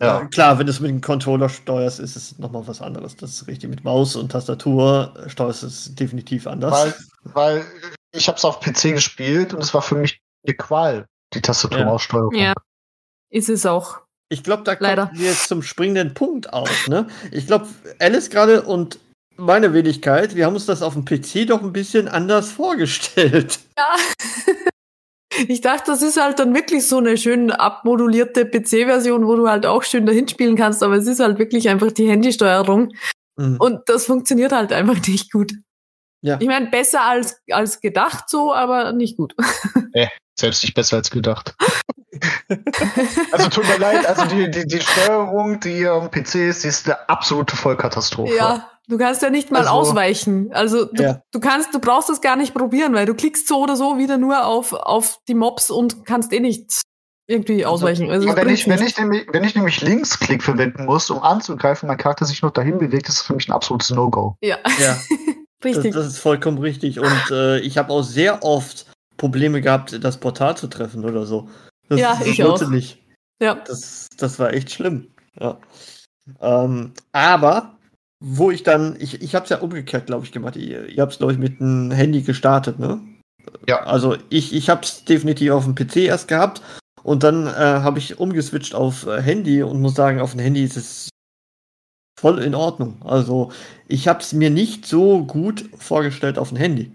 [0.01, 0.21] Ja.
[0.21, 3.15] Äh, klar, wenn du es mit dem Controller steuerst, ist es nochmal was anderes.
[3.15, 3.69] Das ist richtig.
[3.69, 6.73] Mit Maus und Tastatur steuerst du es definitiv anders.
[6.73, 6.93] Weil,
[7.33, 7.65] weil
[8.11, 12.33] ich habe es auf PC gespielt und es war für mich eine Qual, die Tastatur-Maussteuerung.
[12.35, 12.41] Ja.
[12.41, 12.53] ja,
[13.29, 13.99] ist es auch.
[14.29, 15.07] Ich glaube, da Leider.
[15.07, 16.87] kommen wir jetzt zum springenden Punkt auf.
[16.87, 17.07] Ne?
[17.31, 17.67] Ich glaube,
[17.99, 18.99] Alice gerade und
[19.35, 23.59] meine Wenigkeit, wir haben uns das auf dem PC doch ein bisschen anders vorgestellt.
[23.77, 23.95] Ja.
[25.47, 29.65] Ich dachte, das ist halt dann wirklich so eine schön abmodulierte PC-Version, wo du halt
[29.65, 32.93] auch schön dahin spielen kannst, aber es ist halt wirklich einfach die Handysteuerung.
[33.37, 33.55] Mhm.
[33.57, 35.53] Und das funktioniert halt einfach nicht gut.
[36.21, 36.37] Ja.
[36.39, 39.35] Ich meine, besser als, als gedacht so, aber nicht gut.
[39.93, 40.07] Äh,
[40.39, 41.53] selbst nicht besser als gedacht.
[43.33, 46.85] also tut mir leid, also die, die, die Steuerung, die am PC ist, die ist
[46.85, 48.33] eine absolute Vollkatastrophe.
[48.33, 50.51] Ja, Du kannst ja nicht mal also, ausweichen.
[50.51, 51.21] Also du, ja.
[51.31, 54.17] du kannst, du brauchst das gar nicht probieren, weil du klickst so oder so wieder
[54.17, 56.81] nur auf, auf die Mobs und kannst eh nicht
[57.25, 58.09] irgendwie also, ausweichen.
[58.09, 61.97] Also, wenn, ich, wenn, ich nämlich, wenn ich nämlich Linksklick verwenden muss, um anzugreifen, mein
[61.97, 64.35] Charakter sich noch dahin bewegt, ist das für mich ein absolutes No-Go.
[64.41, 64.57] Ja.
[64.79, 64.97] ja.
[65.63, 65.93] richtig.
[65.93, 66.99] Das, das, ist vollkommen richtig.
[66.99, 68.85] Und äh, ich habe auch sehr oft
[69.17, 71.49] Probleme gehabt, das Portal zu treffen oder so.
[71.89, 72.69] Das, ja, das ich auch.
[72.69, 72.99] Nicht.
[73.41, 73.55] Ja.
[73.55, 75.07] Das, das war echt schlimm.
[75.39, 75.59] Ja.
[76.39, 77.77] Ähm, aber
[78.19, 80.55] wo ich dann, ich, ich habe es ja umgekehrt, glaube ich, gemacht.
[80.55, 83.01] Ihr, ihr habt es, glaube ich, mit einem Handy gestartet, ne?
[83.67, 83.83] Ja.
[83.83, 86.61] Also ich, ich habe es definitiv auf dem PC erst gehabt
[87.03, 90.63] und dann äh, habe ich umgeswitcht auf äh, Handy und muss sagen, auf dem Handy
[90.63, 91.09] ist es
[92.21, 92.97] voll in Ordnung.
[93.03, 93.51] Also
[93.87, 96.91] ich habe es mir nicht so gut vorgestellt auf dem Handy.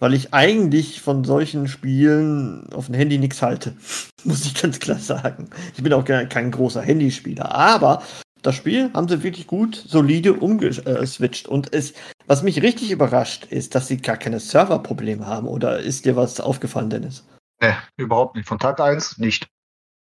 [0.00, 3.74] weil ich eigentlich von solchen Spielen auf dem Handy nichts halte.
[4.24, 5.50] Muss ich ganz klar sagen.
[5.76, 8.02] Ich bin auch kein großer Handyspieler, aber
[8.42, 11.48] das Spiel haben sie wirklich gut, solide umgeswitcht.
[11.48, 11.94] Und es,
[12.26, 15.48] was mich richtig überrascht, ist, dass sie gar keine Serverprobleme haben.
[15.48, 17.24] Oder ist dir was aufgefallen, Dennis?
[17.62, 18.46] Nee, überhaupt nicht.
[18.48, 19.46] Von Tag 1 nicht.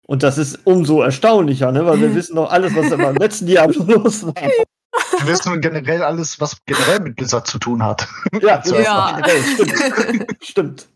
[0.08, 1.86] Und das ist umso erstaunlicher, ne?
[1.86, 4.34] weil wir wissen doch alles, was im letzten Jahr los war.
[4.36, 8.08] Wir wissen generell alles, was generell mit Blizzard zu tun hat.
[8.42, 9.20] Ja, ja.
[9.42, 10.28] stimmt.
[10.44, 10.88] stimmt.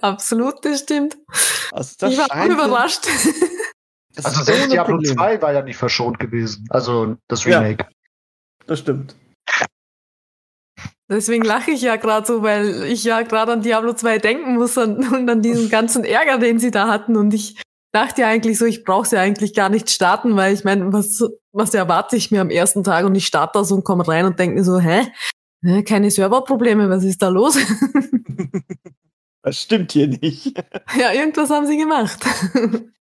[0.00, 1.16] Absolut, das stimmt.
[1.72, 3.06] Also das ich war überrascht.
[4.22, 5.16] Also selbst Diablo Problem.
[5.16, 6.66] 2 war ja nicht verschont gewesen.
[6.70, 7.84] Also das Remake.
[7.84, 7.90] Ja,
[8.66, 9.14] das stimmt.
[11.10, 14.76] Deswegen lache ich ja gerade so, weil ich ja gerade an Diablo 2 denken muss
[14.76, 17.16] und, und, an diesen ganzen Ärger, den sie da hatten.
[17.16, 20.54] Und ich dachte ja eigentlich so, ich brauche sie ja eigentlich gar nicht starten, weil
[20.54, 23.04] ich meine, was, was erwarte ich mir am ersten Tag?
[23.04, 25.06] Und ich starte da so und komme rein und denke mir so, hä?
[25.84, 27.58] Keine Serverprobleme, was ist da los?
[29.42, 30.52] Das stimmt hier nicht.
[30.98, 32.24] Ja, irgendwas haben sie gemacht.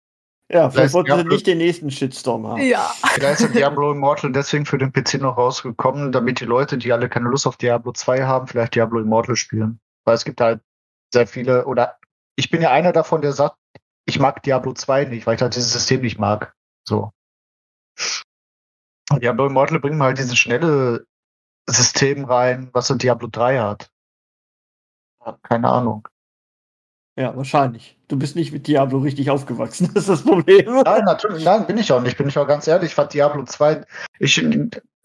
[0.49, 2.63] Ja, vielleicht wollten sie nicht den nächsten Shitstorm haben.
[2.63, 2.93] Ja.
[3.15, 7.09] Vielleicht ist Diablo Immortal deswegen für den PC noch rausgekommen, damit die Leute, die alle
[7.09, 9.81] keine Lust auf Diablo 2 haben, vielleicht Diablo Immortal spielen.
[10.05, 10.61] Weil es gibt halt
[11.13, 11.99] sehr viele, oder
[12.37, 13.57] ich bin ja einer davon, der sagt,
[14.07, 16.55] ich mag Diablo 2 nicht, weil ich halt dieses System nicht mag.
[16.89, 17.13] So.
[19.11, 21.07] Und Diablo Immortal bringt mir halt dieses schnelle
[21.69, 23.91] System rein, was so Diablo 3 hat.
[25.43, 26.09] Keine Ahnung.
[27.19, 27.99] Ja, wahrscheinlich.
[28.09, 30.83] Du bist nicht mit Diablo richtig aufgewachsen, das ist das Problem.
[30.85, 32.19] Nein, natürlich, nein, bin ich auch nicht.
[32.19, 32.91] Bin ich auch ganz ehrlich.
[32.91, 33.85] Ich fand Diablo 2,
[34.19, 34.39] ich,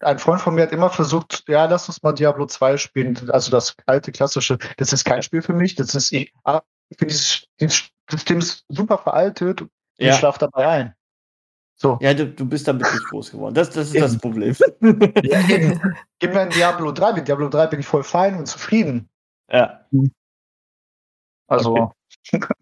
[0.00, 3.30] ein Freund von mir hat immer versucht, ja, lass uns mal Diablo 2 spielen.
[3.30, 5.74] Also das alte, klassische, das ist kein Spiel für mich.
[5.74, 6.60] Das ist, ich, ah,
[6.92, 10.12] ich finde dieses, dieses System ist super veraltet und ja.
[10.12, 10.94] ich schlafe dabei ein.
[11.74, 11.98] So.
[12.00, 13.54] Ja, du, du bist damit nicht groß geworden.
[13.54, 14.54] Das, das ist das Problem.
[15.22, 15.40] Ja,
[16.18, 17.14] Gib mir ein Diablo 3.
[17.14, 19.08] Mit Diablo 3 bin ich voll fein und zufrieden.
[19.50, 19.84] Ja.
[21.48, 21.94] Also.
[22.30, 22.40] Okay.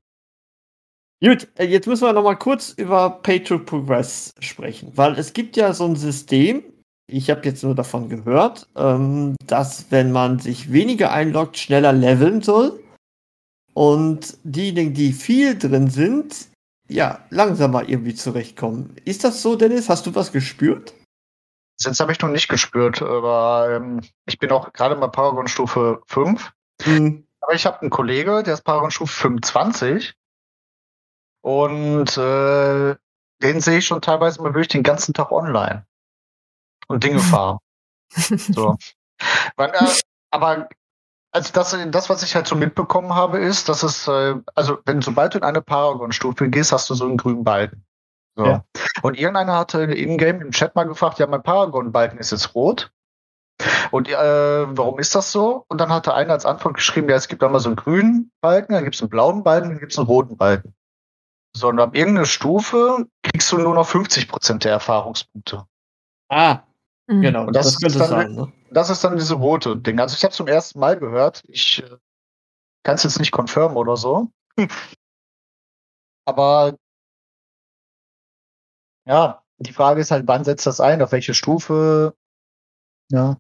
[1.23, 5.35] Gut, äh, jetzt müssen wir noch mal kurz über Pay to Progress sprechen, weil es
[5.35, 6.63] gibt ja so ein System,
[7.07, 12.41] ich habe jetzt nur davon gehört, ähm, dass wenn man sich weniger einloggt, schneller leveln
[12.41, 12.81] soll
[13.75, 16.49] und diejenigen, die viel drin sind,
[16.89, 18.97] ja, langsamer irgendwie zurechtkommen.
[19.05, 19.89] Ist das so, Dennis?
[19.89, 20.93] Hast du was gespürt?
[21.79, 26.03] Jetzt habe ich noch nicht gespürt, aber ähm, ich bin auch gerade mal Paragon Stufe
[26.07, 26.53] 5.
[26.85, 27.27] Mhm.
[27.41, 30.15] Aber ich habe einen Kollege, der ist Paragon Stufe 25
[31.43, 32.97] und äh,
[33.43, 35.87] den sehe ich schon teilweise mal wirklich den ganzen Tag online
[36.89, 37.59] und Dinge fahren.
[38.11, 38.77] so.
[39.57, 39.87] Man, äh,
[40.31, 40.69] aber
[41.33, 45.03] also das, das, was ich halt so mitbekommen habe, ist, dass es, äh, also wenn
[45.03, 47.85] sobald du in eine Paragon-Stufe gehst, hast du so einen grünen Balken.
[48.37, 48.47] So.
[48.47, 48.65] Ja.
[49.03, 52.91] Und irgendeiner hatte in-game im Chat mal gefragt, ja, mein Paragon-Balken ist jetzt rot.
[53.91, 55.65] Und äh, warum ist das so?
[55.69, 58.73] Und dann hatte einer als Antwort geschrieben, ja, es gibt einmal so einen grünen Balken,
[58.73, 60.75] dann gibt es einen blauen Balken, dann gibt es einen roten Balken
[61.57, 65.67] sondern ab irgendeiner Stufe kriegst du nur noch 50 Prozent der Erfahrungspunkte.
[66.29, 66.61] Ah,
[67.11, 67.23] mhm.
[67.23, 67.47] genau.
[67.47, 68.35] Und das, das könnte dann, sein.
[68.35, 68.53] Ne?
[68.71, 70.01] Das ist dann diese rote Ding.
[70.01, 71.43] Also ich habe zum ersten Mal gehört.
[71.49, 71.97] Ich äh,
[72.83, 74.29] kann es jetzt nicht confirmen oder so.
[76.25, 76.77] Aber
[79.07, 81.03] ja, die Frage ist halt, wann setzt das ein?
[81.03, 82.15] Auf welche Stufe?
[83.11, 83.39] Ja.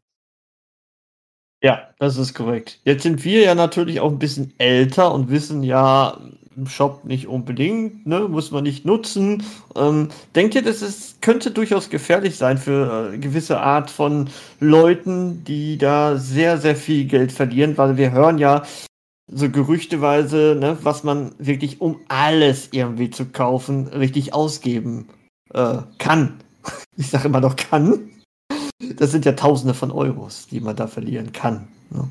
[1.62, 2.80] Ja, das ist korrekt.
[2.84, 6.18] Jetzt sind wir ja natürlich auch ein bisschen älter und wissen ja,
[6.60, 8.28] im Shop nicht unbedingt, ne?
[8.28, 9.42] muss man nicht nutzen.
[9.74, 14.28] Ähm, denkt ihr, das ist, könnte durchaus gefährlich sein für äh, gewisse Art von
[14.60, 18.62] Leuten, die da sehr, sehr viel Geld verlieren, weil wir hören ja
[19.32, 25.08] so gerüchteweise, ne, was man wirklich um alles irgendwie zu kaufen richtig ausgeben
[25.52, 26.40] äh, kann.
[26.96, 28.10] Ich sage immer noch kann.
[28.96, 31.68] Das sind ja Tausende von Euros, die man da verlieren kann.
[31.88, 32.10] Ne?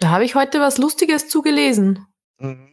[0.00, 2.04] Da habe ich heute was Lustiges zugelesen.
[2.40, 2.71] Mhm.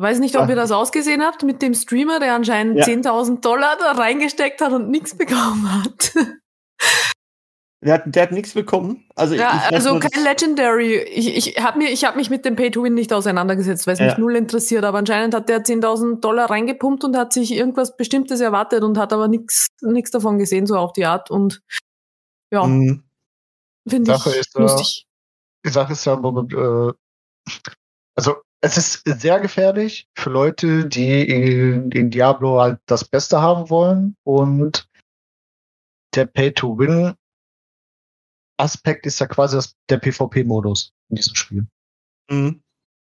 [0.00, 2.84] Weiß nicht, ob ihr das ausgesehen habt mit dem Streamer, der anscheinend ja.
[2.84, 6.12] 10.000 Dollar da reingesteckt hat und nichts bekommen hat.
[7.80, 9.04] Der hat, der hat nichts bekommen.
[9.14, 10.96] Also, ja, ich also kein Legendary.
[10.96, 14.06] Ich, ich habe hab mich mit dem Pay-to-Win nicht auseinandergesetzt, weil es ja.
[14.06, 14.82] mich null interessiert.
[14.82, 19.12] Aber anscheinend hat der 10.000 Dollar reingepumpt und hat sich irgendwas Bestimmtes erwartet und hat
[19.12, 19.68] aber nichts
[20.10, 21.30] davon gesehen, so auf die Art.
[21.30, 21.62] Und
[22.52, 23.04] ja, mhm.
[23.88, 25.06] finde ich ist, lustig.
[25.64, 26.92] die Sache ist ja, äh,
[28.16, 33.70] also es ist sehr gefährlich für Leute, die in, in Diablo halt das Beste haben
[33.70, 34.88] wollen und
[36.14, 37.14] der Pay-to-Win
[38.60, 41.66] Aspekt ist ja quasi das, der PvP-Modus in diesem Spiel.
[42.28, 42.62] Mhm.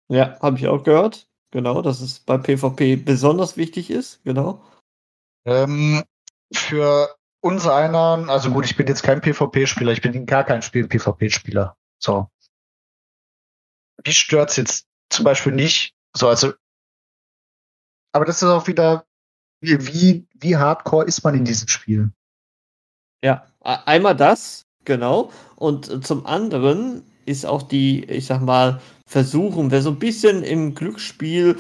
[0.09, 1.29] Ja, habe ich auch gehört.
[1.51, 4.25] Genau, dass es bei PvP besonders wichtig ist.
[4.25, 4.65] Genau.
[5.45, 6.03] Ähm,
[6.55, 10.89] für uns einer, also gut, ich bin jetzt kein PvP-Spieler, ich bin gar kein Spiel
[10.89, 11.77] PvP-Spieler.
[11.99, 12.29] So.
[14.07, 15.95] mich stört's jetzt zum Beispiel nicht.
[16.17, 16.53] So, also,
[18.13, 19.07] aber das ist auch wieder,
[19.61, 22.11] wie, wie hardcore ist man in diesem Spiel?
[23.25, 25.31] Ja, einmal das, genau.
[25.57, 30.75] Und zum anderen ist auch die, ich sag mal, Versuchung, wer so ein bisschen im
[30.75, 31.57] Glücksspiel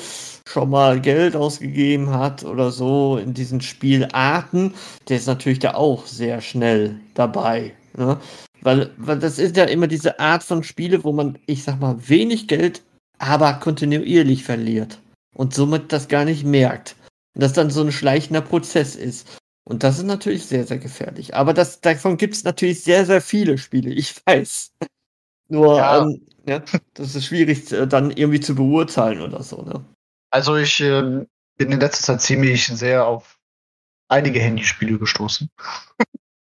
[0.49, 4.75] schon mal Geld ausgegeben hat oder so in diesen Spielarten,
[5.09, 7.75] der ist natürlich da auch sehr schnell dabei.
[7.97, 8.19] Ne?
[8.63, 11.97] Weil, weil das ist ja immer diese Art von Spiele, wo man, ich sag mal,
[12.09, 12.83] wenig Geld,
[13.23, 14.99] aber kontinuierlich verliert
[15.35, 16.97] und somit das gar nicht merkt.
[17.35, 19.39] Und das dann so ein schleichender Prozess ist.
[19.65, 21.35] Und das ist natürlich sehr, sehr gefährlich.
[21.37, 24.73] Aber das, davon gibt es natürlich sehr, sehr viele Spiele, ich weiß.
[25.49, 26.03] Nur, ja.
[26.03, 26.63] Ähm, ja,
[26.95, 29.63] das ist schwierig äh, dann irgendwie zu beurteilen oder so.
[29.63, 29.85] Ne?
[30.31, 31.25] Also ich äh,
[31.57, 33.39] bin in letzter Zeit ziemlich sehr auf
[34.09, 35.49] einige Handyspiele gestoßen.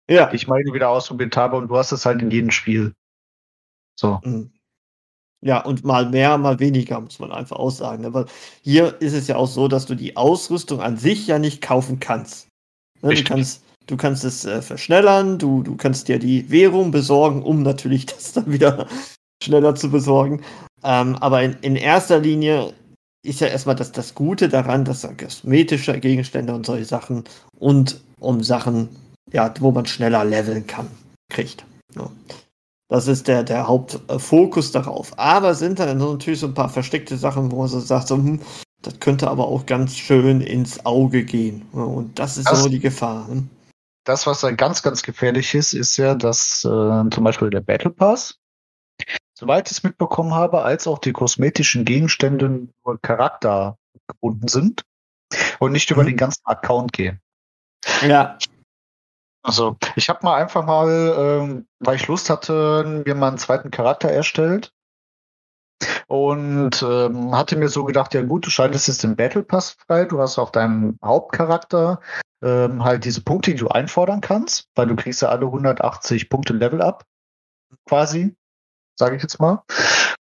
[0.09, 0.33] ja.
[0.33, 2.93] Ich meine wieder ausprobiert habe und du hast es halt in jedem Spiel.
[3.97, 4.19] So.
[4.25, 4.51] Mhm.
[5.45, 8.03] Ja, und mal mehr, mal weniger, muss man einfach aussagen.
[8.03, 8.27] Aber ne?
[8.63, 11.99] hier ist es ja auch so, dass du die Ausrüstung an sich ja nicht kaufen
[11.99, 12.47] kannst.
[13.03, 13.13] Ne?
[13.13, 17.62] Du kannst, du kannst es äh, verschnellern, du, du kannst dir die Währung besorgen, um
[17.62, 18.88] natürlich das dann wieder
[19.43, 20.41] schneller zu besorgen.
[20.84, 22.73] Ähm, aber in, in erster Linie
[23.23, 27.23] ist ja erstmal das, das Gute daran, dass er kosmetische Gegenstände und solche Sachen
[27.60, 28.89] und um Sachen,
[29.31, 30.89] ja, wo man schneller leveln kann,
[31.29, 31.65] kriegt.
[31.95, 32.10] Ja.
[32.88, 35.17] Das ist der, der Hauptfokus darauf.
[35.17, 38.41] Aber sind dann natürlich so ein paar versteckte Sachen, wo man so sagt, so, hm,
[38.82, 41.63] das könnte aber auch ganz schön ins Auge gehen.
[41.71, 43.28] Und das ist das, so die Gefahr.
[43.28, 43.50] Hm?
[44.04, 47.89] Das, was da ganz, ganz gefährlich ist, ist ja, dass äh, zum Beispiel der Battle
[47.89, 48.38] Pass,
[49.34, 54.84] soweit ich es mitbekommen habe, als auch die kosmetischen Gegenstände nur Charakter gebunden sind
[55.58, 56.08] und nicht über mhm.
[56.08, 57.19] den ganzen Account gehen.
[58.08, 58.38] Ja.
[59.45, 63.69] Also, ich habe mal einfach mal, ähm, weil ich Lust hatte, mir mal einen zweiten
[63.69, 64.73] Charakter erstellt.
[66.08, 70.05] Und ähm, hatte mir so gedacht, ja gut, du schaltest jetzt den Battle Pass frei,
[70.05, 71.99] du hast auf deinem Hauptcharakter
[72.41, 76.53] ähm, halt diese Punkte, die du einfordern kannst, weil du kriegst ja alle 180 Punkte
[76.53, 77.03] Level up,
[77.88, 78.36] quasi
[78.95, 79.63] sage ich jetzt mal.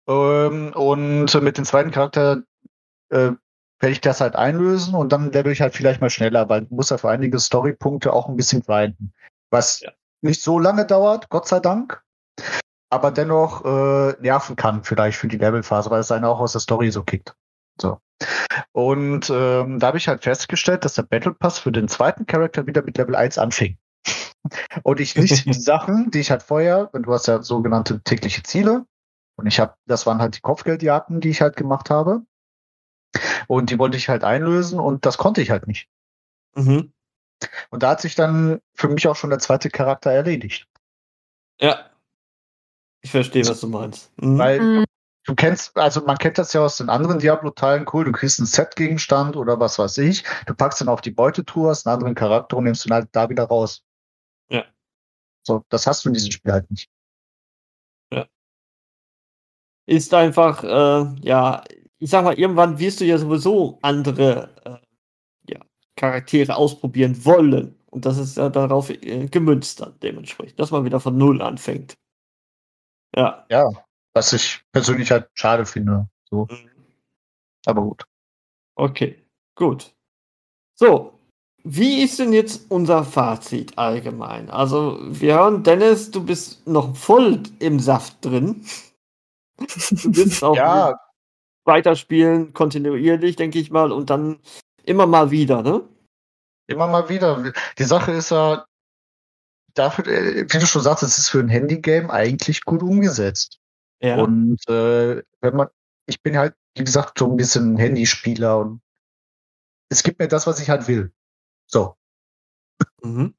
[0.08, 2.42] Ähm, und mit dem zweiten Charakter
[3.10, 3.32] äh,
[3.80, 6.74] werde ich das halt einlösen und dann level ich halt vielleicht mal schneller, weil du
[6.74, 9.12] musst ja für einige Storypunkte auch ein bisschen grinden.
[9.50, 9.92] Was ja.
[10.20, 12.02] nicht so lange dauert, Gott sei Dank,
[12.90, 16.60] aber dennoch äh, nerven kann vielleicht für die Levelphase, weil es einen auch aus der
[16.60, 17.34] Story so kickt.
[17.80, 17.98] So.
[18.72, 22.66] Und ähm, da habe ich halt festgestellt, dass der Battle Pass für den zweiten Charakter
[22.66, 23.78] wieder mit Level 1 anfing.
[24.82, 28.84] Und ich nicht die Sachen, die ich halt vorher, du hast ja sogenannte tägliche Ziele.
[29.36, 32.22] Und ich habe, das waren halt die Kopfgeldjagden, die ich halt gemacht habe.
[33.46, 35.88] Und die wollte ich halt einlösen und das konnte ich halt nicht.
[36.54, 36.92] Mhm.
[37.70, 40.68] Und da hat sich dann für mich auch schon der zweite Charakter erledigt.
[41.60, 41.90] Ja.
[43.00, 44.12] Ich verstehe, was du meinst.
[44.18, 44.38] Mhm.
[44.38, 44.84] Weil mhm.
[45.24, 48.46] du kennst, also man kennt das ja aus den anderen Diablo-Teilen, cool, du kriegst einen
[48.46, 52.56] Set-Gegenstand oder was weiß ich, du packst dann auf die Beutetour, hast einen anderen Charakter
[52.56, 53.84] und nimmst ihn halt da wieder raus.
[54.50, 54.64] Ja.
[55.46, 56.90] So, das hast du in diesem Spiel halt nicht.
[58.12, 58.26] Ja.
[59.86, 61.62] Ist einfach, äh, ja,
[61.98, 65.60] ich sag mal, irgendwann wirst du ja sowieso andere äh, ja,
[65.96, 67.76] Charaktere ausprobieren wollen.
[67.86, 71.96] Und das ist ja darauf äh, gemünzt dann dementsprechend, dass man wieder von Null anfängt.
[73.16, 73.46] Ja.
[73.50, 73.70] Ja,
[74.14, 76.08] was ich persönlich halt schade finde.
[76.30, 76.46] So.
[76.50, 76.70] Mhm.
[77.66, 78.04] Aber gut.
[78.76, 79.24] Okay,
[79.56, 79.92] gut.
[80.74, 81.18] So,
[81.64, 84.50] wie ist denn jetzt unser Fazit allgemein?
[84.50, 88.64] Also, wir hören, Dennis, du bist noch voll im Saft drin.
[89.90, 90.96] Du bist auch ja.
[91.68, 94.40] Weiterspielen, kontinuierlich, denke ich mal, und dann
[94.82, 95.88] immer mal wieder, ne?
[96.66, 97.52] Immer mal wieder.
[97.78, 98.66] Die Sache ist ja,
[99.78, 103.60] dafür, äh, wie du schon sagst, es ist für ein Handygame eigentlich gut umgesetzt.
[104.00, 104.22] Ja.
[104.22, 105.68] Und äh, wenn man,
[106.06, 108.80] ich bin halt, wie gesagt, so ein bisschen Handyspieler und
[109.90, 111.12] es gibt mir das, was ich halt will.
[111.66, 111.96] So.
[113.02, 113.34] Mhm.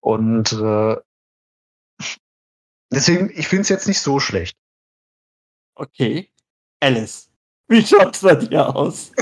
[0.00, 0.96] Und äh,
[2.90, 4.56] deswegen, ich finde es jetzt nicht so schlecht.
[5.76, 6.30] Okay.
[6.80, 7.30] Alice,
[7.68, 9.12] wie schaut es bei dir aus?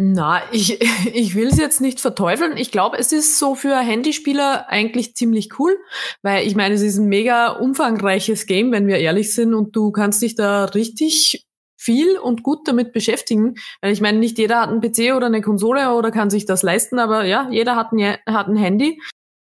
[0.00, 0.80] Na, ich,
[1.14, 2.56] ich will es jetzt nicht verteufeln.
[2.56, 5.76] Ich glaube, es ist so für Handyspieler eigentlich ziemlich cool,
[6.22, 9.90] weil ich meine, es ist ein mega umfangreiches Game, wenn wir ehrlich sind, und du
[9.90, 11.44] kannst dich da richtig
[11.76, 13.54] viel und gut damit beschäftigen.
[13.80, 16.62] Weil ich meine, nicht jeder hat einen PC oder eine Konsole oder kann sich das
[16.62, 19.00] leisten, aber ja, jeder hat ein, hat ein Handy.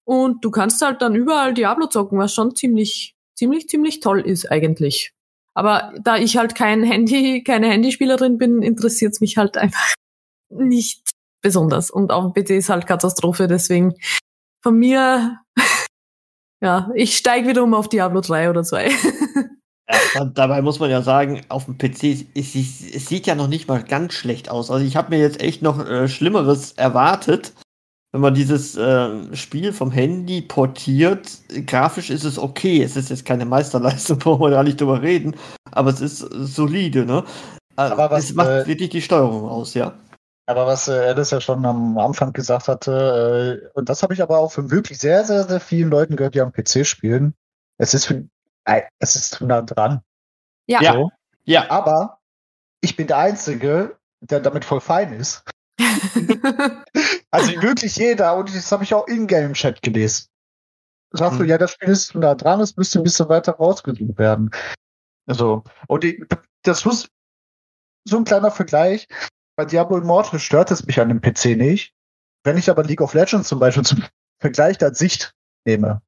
[0.05, 4.51] Und du kannst halt dann überall Diablo zocken, was schon ziemlich, ziemlich, ziemlich toll ist
[4.51, 5.13] eigentlich.
[5.55, 9.95] Aber da ich halt kein Handy, keine Handyspielerin bin, interessiert es mich halt einfach
[10.51, 11.11] nicht
[11.43, 11.91] besonders.
[11.91, 13.95] Und auf dem PC ist halt Katastrophe, deswegen
[14.62, 15.41] von mir,
[16.62, 18.91] ja, ich steige wieder um auf Diablo 3 oder 2.
[20.15, 23.69] Ja, Dabei muss man ja sagen, auf dem PC, es, es, sieht ja noch nicht
[23.69, 24.71] mal ganz schlecht aus.
[24.71, 27.53] Also ich habe mir jetzt echt noch äh, Schlimmeres erwartet.
[28.12, 31.31] Wenn man dieses äh, Spiel vom Handy portiert,
[31.66, 32.83] grafisch ist es okay.
[32.83, 35.35] Es ist jetzt keine Meisterleistung, brauchen wir gar nicht drüber reden.
[35.70, 37.25] Aber es ist solide, ne?
[37.79, 39.94] Äh, aber was, es macht äh, wirklich die Steuerung aus, ja.
[40.44, 44.22] Aber was äh, Alice ja schon am Anfang gesagt hatte, äh, und das habe ich
[44.22, 47.35] aber auch von wirklich sehr, sehr, sehr vielen Leuten gehört, die am PC spielen.
[47.79, 48.25] Es ist, für,
[48.66, 50.03] äh, es ist nah dran.
[50.66, 50.92] Ja.
[50.92, 51.11] So.
[51.44, 51.70] ja.
[51.70, 52.18] Aber
[52.83, 55.44] ich bin der Einzige, der damit voll fein ist.
[57.31, 60.27] also wirklich jeder, und das habe ich auch in-game-Chat gelesen.
[61.13, 61.49] Sagst du, hm.
[61.51, 64.51] ja, das Spiel ist nah dran, es müsste ein bisschen weiter rausgesucht werden.
[65.27, 66.23] Also, und ich,
[66.63, 67.09] das muss
[68.05, 69.07] so ein kleiner Vergleich
[69.57, 71.95] bei Diablo Immortal stört es mich an dem PC nicht.
[72.45, 74.05] Wenn ich aber League of Legends zum Beispiel zum
[74.41, 76.03] Vergleich als Sicht nehme,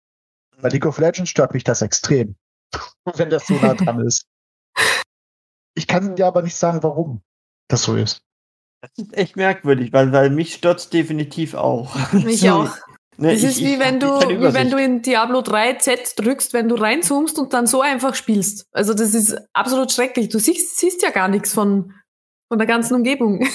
[0.61, 2.37] bei League of Legends stört mich das extrem,
[3.15, 4.27] wenn das so nah dran ist.
[5.77, 7.23] Ich kann dir aber nicht sagen, warum
[7.69, 8.24] das so ist.
[8.85, 11.97] Das ist echt merkwürdig, weil, weil mich stört es definitiv auch.
[12.13, 12.71] Mich so, auch.
[13.17, 16.53] Ne, das ich, ist wie wenn du, wie wenn du in Diablo 3 Z drückst,
[16.53, 18.67] wenn du reinzoomst und dann so einfach spielst.
[18.73, 20.29] Also das ist absolut schrecklich.
[20.29, 21.95] Du siehst, siehst ja gar nichts von,
[22.49, 23.39] von der ganzen Umgebung.
[23.39, 23.49] Und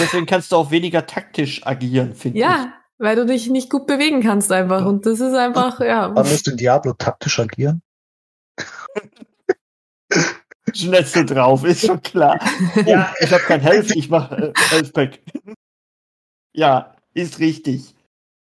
[0.00, 2.56] deswegen kannst du auch weniger taktisch agieren, finde ja, ich.
[2.56, 4.84] Ja, weil du dich nicht gut bewegen kannst einfach.
[4.84, 6.14] Und das ist einfach, ja.
[6.14, 7.82] Wann musst du in Diablo taktisch agieren?
[10.76, 12.38] Schnetzel drauf, ist schon klar.
[12.86, 15.20] Ja, ich habe kein Health, ich mache äh, Health Pack.
[16.52, 17.94] Ja, ist richtig.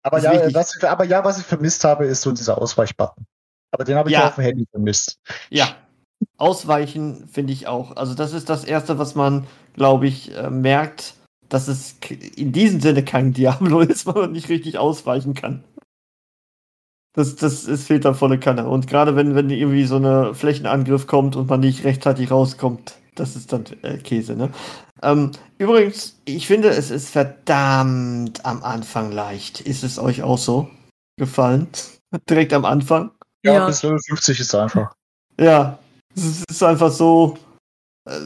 [0.02, 0.54] Aber ist ja, richtig.
[0.54, 3.26] Was, aber ja, was ich vermisst habe, ist so dieser Ausweichbutton.
[3.70, 4.28] Aber den habe ich ja.
[4.28, 5.18] auf dem Handy vermisst.
[5.50, 5.76] Ja,
[6.38, 7.96] Ausweichen finde ich auch.
[7.96, 11.14] Also das ist das Erste, was man, glaube ich, äh, merkt,
[11.48, 11.96] dass es
[12.36, 15.64] in diesem Sinne kein Diablo ist, weil man nicht richtig ausweichen kann.
[17.16, 18.68] Das, das ist fehlt da volle Kanne.
[18.68, 23.34] Und gerade wenn, wenn irgendwie so eine Flächenangriff kommt und man nicht rechtzeitig rauskommt, das
[23.36, 24.50] ist dann äh, Käse, ne?
[25.02, 29.62] Ähm, übrigens, ich finde, es ist verdammt am Anfang leicht.
[29.62, 30.68] Ist es euch auch so
[31.18, 31.68] gefallen?
[32.30, 33.10] Direkt am Anfang?
[33.42, 33.66] Ja, ja.
[33.66, 34.92] bis Level 50 ist einfach.
[35.40, 35.78] Ja,
[36.14, 37.38] es ist einfach so,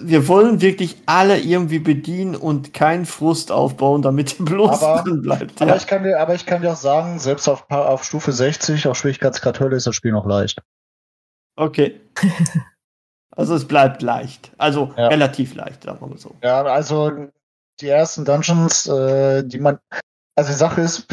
[0.03, 5.23] wir wollen wirklich alle irgendwie bedienen und keinen Frust aufbauen, damit der bloß aber, drin
[5.23, 5.63] bleibt.
[5.63, 8.87] Aber, ich kann dir, aber ich kann dir auch sagen, selbst auf, auf Stufe 60,
[8.87, 10.61] auf Schwierigkeitsgrad Hölle, ist das Spiel noch leicht.
[11.57, 11.99] Okay.
[13.31, 14.53] also es bleibt leicht.
[14.59, 15.09] Also ja.
[15.09, 16.35] relativ leicht, sagen wir mal so.
[16.43, 17.29] Ja, also
[17.81, 19.79] die ersten Dungeons, äh, die man.
[20.37, 21.07] Also die Sache ist,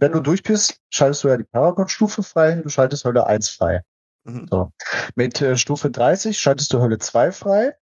[0.00, 3.82] wenn du durch bist, schaltest du ja die Paragon-Stufe frei, du schaltest Hölle 1 frei.
[4.24, 4.48] Mhm.
[4.50, 4.72] So.
[5.14, 7.76] Mit äh, Stufe 30 schaltest du Hölle 2 frei.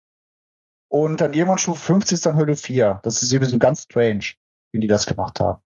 [0.88, 3.00] Und dann irgendwann Stufe 50 ist dann Hölle 4.
[3.02, 4.24] Das ist eben so ganz strange,
[4.72, 5.60] wie die das gemacht haben.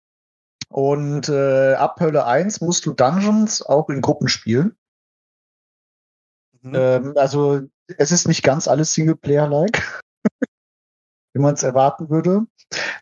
[0.68, 4.76] Und äh, ab Hölle 1 musst du Dungeons auch in Gruppen spielen.
[6.62, 6.74] Mhm.
[6.74, 7.62] Ähm, also
[7.98, 10.02] es ist nicht ganz alles Singleplayer-like,
[11.34, 12.46] wie man es erwarten würde.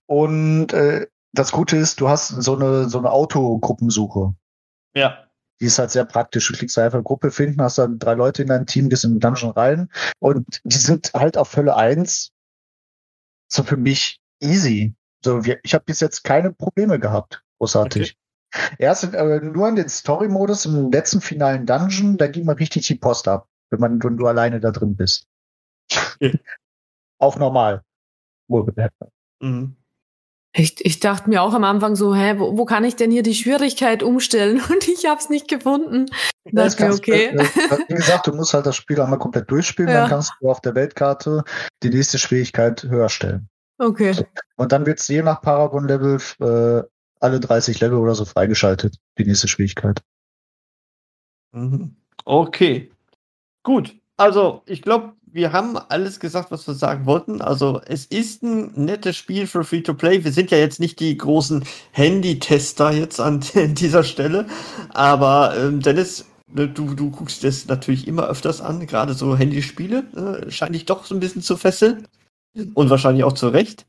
[0.07, 4.35] Und äh, das Gute ist, du hast so eine so eine Autogruppensuche.
[4.95, 5.29] Ja.
[5.63, 6.49] Die ist halt sehr praktisch.
[6.49, 9.13] Du klickst einfach eine Gruppe finden, hast dann drei Leute in deinem Team, gehst in
[9.13, 12.33] den Dungeon rein und die sind halt auf Hölle 1
[13.47, 14.97] so für mich easy.
[15.25, 17.45] So, wir, ich habe bis jetzt keine Probleme gehabt.
[17.59, 18.17] Großartig.
[18.53, 18.75] Okay.
[18.79, 22.97] Erst äh, nur in den Story-Modus im letzten finalen Dungeon, da ging man richtig die
[22.97, 25.29] Post ab, wenn man wenn du alleine da drin bist.
[26.17, 26.41] Okay.
[27.19, 27.85] Auf normal.
[29.41, 29.77] Mhm.
[30.55, 33.23] Ich, ich dachte mir auch am Anfang so, hä, wo, wo kann ich denn hier
[33.23, 34.61] die Schwierigkeit umstellen?
[34.71, 36.07] Und ich habe es nicht gefunden.
[36.51, 37.35] Da ist mir okay.
[37.89, 40.03] Wie gesagt, du musst halt das Spiel einmal komplett durchspielen, ja.
[40.03, 41.45] dann kannst du auf der Weltkarte
[41.83, 43.49] die nächste Schwierigkeit höher stellen.
[43.79, 44.15] Okay.
[44.57, 46.83] Und dann wird es je nach Paragon-Level äh,
[47.21, 50.01] alle 30 Level oder so freigeschaltet, die nächste Schwierigkeit.
[51.53, 51.97] Mhm.
[52.25, 52.91] Okay.
[53.63, 53.97] Gut.
[54.17, 57.41] Also, ich glaube, wir haben alles gesagt, was wir sagen wollten.
[57.41, 60.25] Also es ist ein nettes Spiel für Free-to-Play.
[60.25, 64.47] Wir sind ja jetzt nicht die großen Handy-Tester jetzt an dieser Stelle.
[64.91, 70.05] Aber ähm, Dennis, ne, du, du guckst das natürlich immer öfters an, gerade so Handyspiele.
[70.47, 72.07] Äh, scheint dich doch so ein bisschen zu fesseln.
[72.75, 73.87] Und wahrscheinlich auch zu Recht.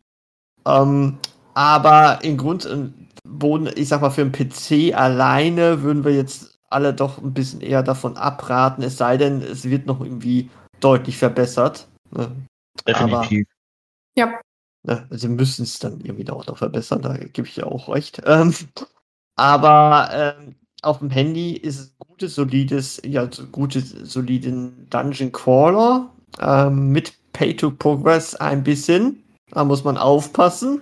[0.65, 1.17] Ähm,
[1.53, 6.57] aber im Grund und Boden, ich sag mal, für einen PC alleine würden wir jetzt
[6.69, 10.49] alle doch ein bisschen eher davon abraten, es sei denn, es wird noch irgendwie
[10.83, 11.87] deutlich verbessert.
[12.11, 12.31] Ne?
[12.87, 13.47] Definitiv.
[13.47, 14.39] Aber, ja.
[14.85, 18.21] Ne, sie müssen es dann irgendwie auch noch verbessern, da gebe ich ja auch recht.
[18.25, 18.53] Ähm,
[19.35, 26.09] aber ähm, auf dem Handy ist es ein gutes, solides, ja, gutes, soliden Dungeon Crawler
[26.39, 29.23] ähm, mit Pay to Progress ein bisschen.
[29.51, 30.81] Da muss man aufpassen.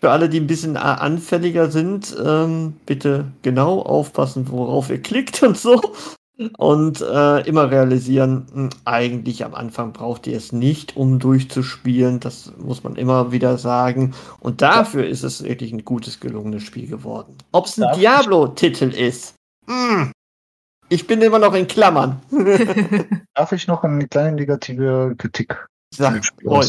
[0.00, 5.42] Für alle, die ein bisschen äh, anfälliger sind, ähm, bitte genau aufpassen, worauf ihr klickt
[5.42, 5.80] und so.
[6.56, 12.20] Und äh, immer realisieren, mh, hm, eigentlich am Anfang braucht ihr es nicht, um durchzuspielen.
[12.20, 14.14] Das muss man immer wieder sagen.
[14.40, 15.10] Und dafür ja.
[15.10, 17.36] ist es wirklich ein gutes, gelungenes Spiel geworden.
[17.52, 19.34] Ob es ein Diablo-Titel ist,
[19.66, 20.12] mh, hm,
[20.88, 22.22] ich bin immer noch in Klammern.
[23.34, 25.66] Darf ich noch eine kleine negative Kritik?
[25.94, 26.62] Sag, oh,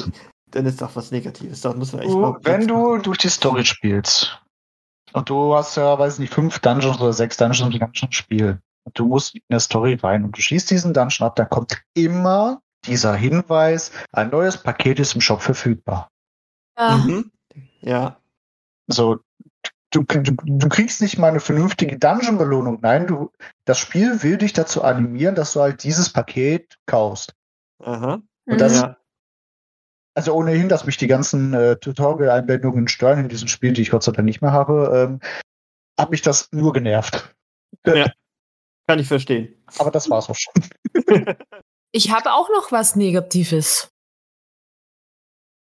[0.52, 1.62] dann ist doch was Negatives.
[1.62, 4.42] Da muss man echt du, wenn du durch die Story spielst
[5.14, 8.60] und du hast ja, weiß nicht, fünf Dungeons oder sechs Dungeons im ganzen Spiel
[8.90, 11.82] und du musst in der Story rein und du schließt diesen Dungeon ab, dann kommt
[11.94, 16.10] immer dieser Hinweis, ein neues Paket ist im Shop verfügbar.
[16.78, 16.98] Ja.
[16.98, 17.32] Mhm.
[17.82, 18.18] Ja.
[18.88, 19.20] So,
[19.92, 22.80] du, du, du kriegst nicht mal eine vernünftige Dungeon-Belohnung.
[22.82, 23.32] Nein, du,
[23.66, 27.36] das Spiel will dich dazu animieren, dass du halt dieses Paket kaufst.
[27.84, 28.22] Aha.
[28.46, 28.98] Und das, ja.
[30.16, 34.04] also ohnehin, dass mich die ganzen äh, Tutorial-Einblendungen stören in diesem Spiel, die ich Gott
[34.04, 35.20] sei Dank nicht mehr habe, ähm,
[36.00, 37.36] hat mich das nur genervt.
[37.86, 38.08] Ja.
[38.90, 39.54] Kann ich verstehen.
[39.78, 40.52] Aber das war's auch schon.
[41.92, 43.92] ich habe auch noch was Negatives.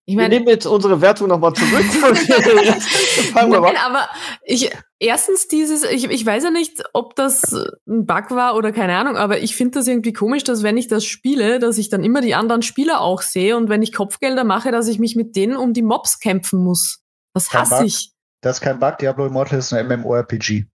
[0.07, 1.85] Ich meine, wir nehmen jetzt unsere Wertung nochmal zurück.
[3.35, 4.09] Nein, aber
[4.45, 7.53] ich, erstens dieses, ich, ich weiß ja nicht, ob das
[7.89, 10.87] ein Bug war oder keine Ahnung, aber ich finde das irgendwie komisch, dass wenn ich
[10.87, 14.45] das spiele, dass ich dann immer die anderen Spieler auch sehe und wenn ich Kopfgelder
[14.45, 17.03] mache, dass ich mich mit denen um die Mobs kämpfen muss.
[17.35, 18.13] Das hasse ich.
[18.41, 20.67] Das ist kein Bug, Diablo Immortal ist ein MMORPG.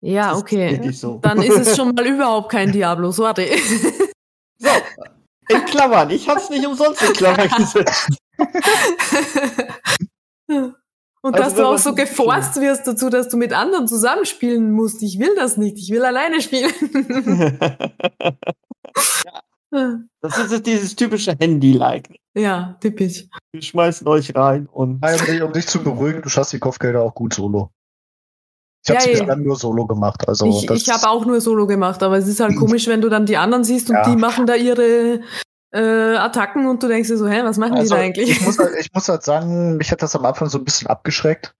[0.00, 0.92] Ja, okay.
[0.92, 1.18] So.
[1.22, 3.50] Dann ist es schon mal überhaupt kein Diablo, sorry.
[4.58, 4.68] So,
[5.48, 6.10] in Klammern.
[6.10, 8.08] Ich hab's nicht umsonst in Klammern gesetzt.
[11.22, 15.02] Und also, dass du auch so geforst wirst dazu, dass du mit anderen zusammenspielen musst.
[15.02, 15.76] Ich will das nicht.
[15.78, 16.72] Ich will alleine spielen.
[19.72, 20.00] ja.
[20.20, 22.08] Das ist dieses typische Handy-like.
[22.34, 23.28] Ja, typisch.
[23.52, 25.00] Wir schmeißen euch rein und.
[25.00, 27.70] Nein, um dich zu beruhigen, du schaffst die Kopfgelder auch gut solo.
[28.82, 30.26] Ich habe ja, bislang nur Solo gemacht.
[30.26, 33.08] Also ich, ich habe auch nur Solo gemacht, aber es ist halt komisch, wenn du
[33.08, 34.08] dann die anderen siehst und ja.
[34.08, 35.20] die machen da ihre
[35.72, 38.30] äh, Attacken und du denkst dir so, hä, was machen also, die da eigentlich?
[38.30, 40.88] Ich muss, halt, ich muss halt sagen, mich hat das am Anfang so ein bisschen
[40.88, 41.54] abgeschreckt.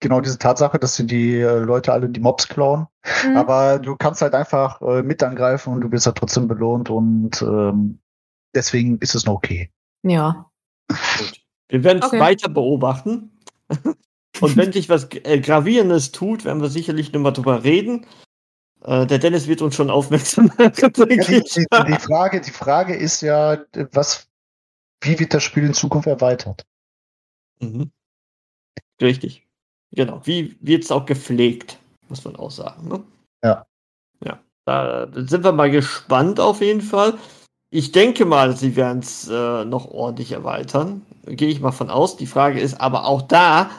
[0.00, 2.88] Genau diese Tatsache, dass sie die äh, Leute alle die Mobs klauen.
[3.26, 3.36] Mhm.
[3.36, 7.40] Aber du kannst halt einfach äh, mit angreifen und du wirst halt trotzdem belohnt und
[7.40, 8.00] ähm,
[8.54, 9.70] deswegen ist es noch okay.
[10.02, 10.50] Ja.
[10.88, 11.40] Gut.
[11.68, 12.20] Wir werden es okay.
[12.20, 13.30] weiter beobachten.
[14.40, 18.06] und wenn sich was äh, Gravierendes tut, werden wir sicherlich nochmal drüber reden.
[18.82, 20.72] Äh, der Dennis wird uns schon aufmerksam machen.
[20.76, 23.58] Ja, die, die, Frage, die Frage ist ja,
[23.92, 24.28] was,
[25.00, 26.64] wie wird das Spiel in Zukunft erweitert?
[27.60, 27.90] Mhm.
[29.00, 29.46] Richtig.
[29.92, 30.20] Genau.
[30.24, 31.78] Wie wird es auch gepflegt,
[32.08, 32.88] muss man auch sagen.
[32.88, 33.04] Ne?
[33.42, 33.66] Ja.
[34.24, 34.40] Ja.
[34.64, 37.14] Da sind wir mal gespannt auf jeden Fall.
[37.70, 41.04] Ich denke mal, sie werden es äh, noch ordentlich erweitern.
[41.26, 42.16] Gehe ich mal von aus.
[42.16, 43.70] Die Frage ist aber auch da,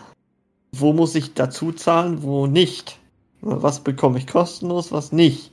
[0.79, 2.99] wo muss ich dazu zahlen, wo nicht?
[3.41, 5.51] Was bekomme ich kostenlos, was nicht?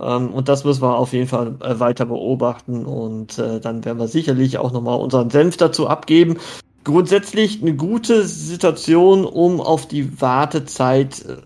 [0.00, 3.98] Ähm, und das müssen wir auf jeden Fall äh, weiter beobachten und äh, dann werden
[3.98, 6.38] wir sicherlich auch nochmal unseren Senf dazu abgeben.
[6.84, 11.36] Grundsätzlich eine gute Situation, um auf die Wartezeit äh,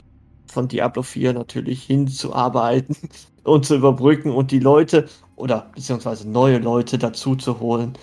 [0.46, 2.96] von Diablo 4 natürlich hinzuarbeiten
[3.44, 7.94] und zu überbrücken und die Leute oder beziehungsweise neue Leute dazu zu holen,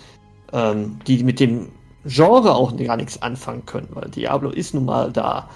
[0.52, 1.68] ähm, die mit dem
[2.04, 5.48] Genre auch gar nichts anfangen können, weil Diablo ist nun mal da.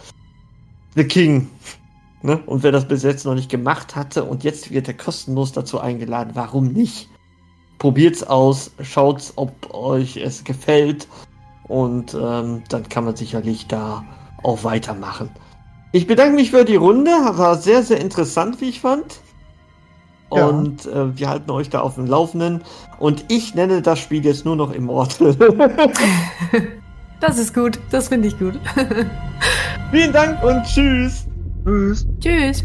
[0.95, 1.49] The King
[2.23, 2.41] Ne?
[2.47, 5.81] Und wer das bis jetzt noch nicht gemacht hatte und jetzt wird er kostenlos dazu
[5.81, 7.09] eingeladen, warum nicht?
[7.79, 11.09] Probiert's aus, schaut's, ob euch es gefällt
[11.67, 14.05] und ähm, dann kann man sicherlich da
[14.45, 15.31] auch weitermachen.
[15.91, 19.21] Ich bedanke mich für die Runde, war sehr, sehr interessant, wie ich fand.
[20.35, 20.47] Ja.
[20.47, 22.63] Und äh, wir halten euch da auf dem Laufenden.
[22.99, 25.35] Und ich nenne das Spiel jetzt nur noch Immortal.
[27.21, 28.59] das ist gut, das finde ich gut.
[29.91, 31.27] Vielen Dank und tschüss.
[31.65, 32.07] Tschüss.
[32.21, 32.65] Tschüss.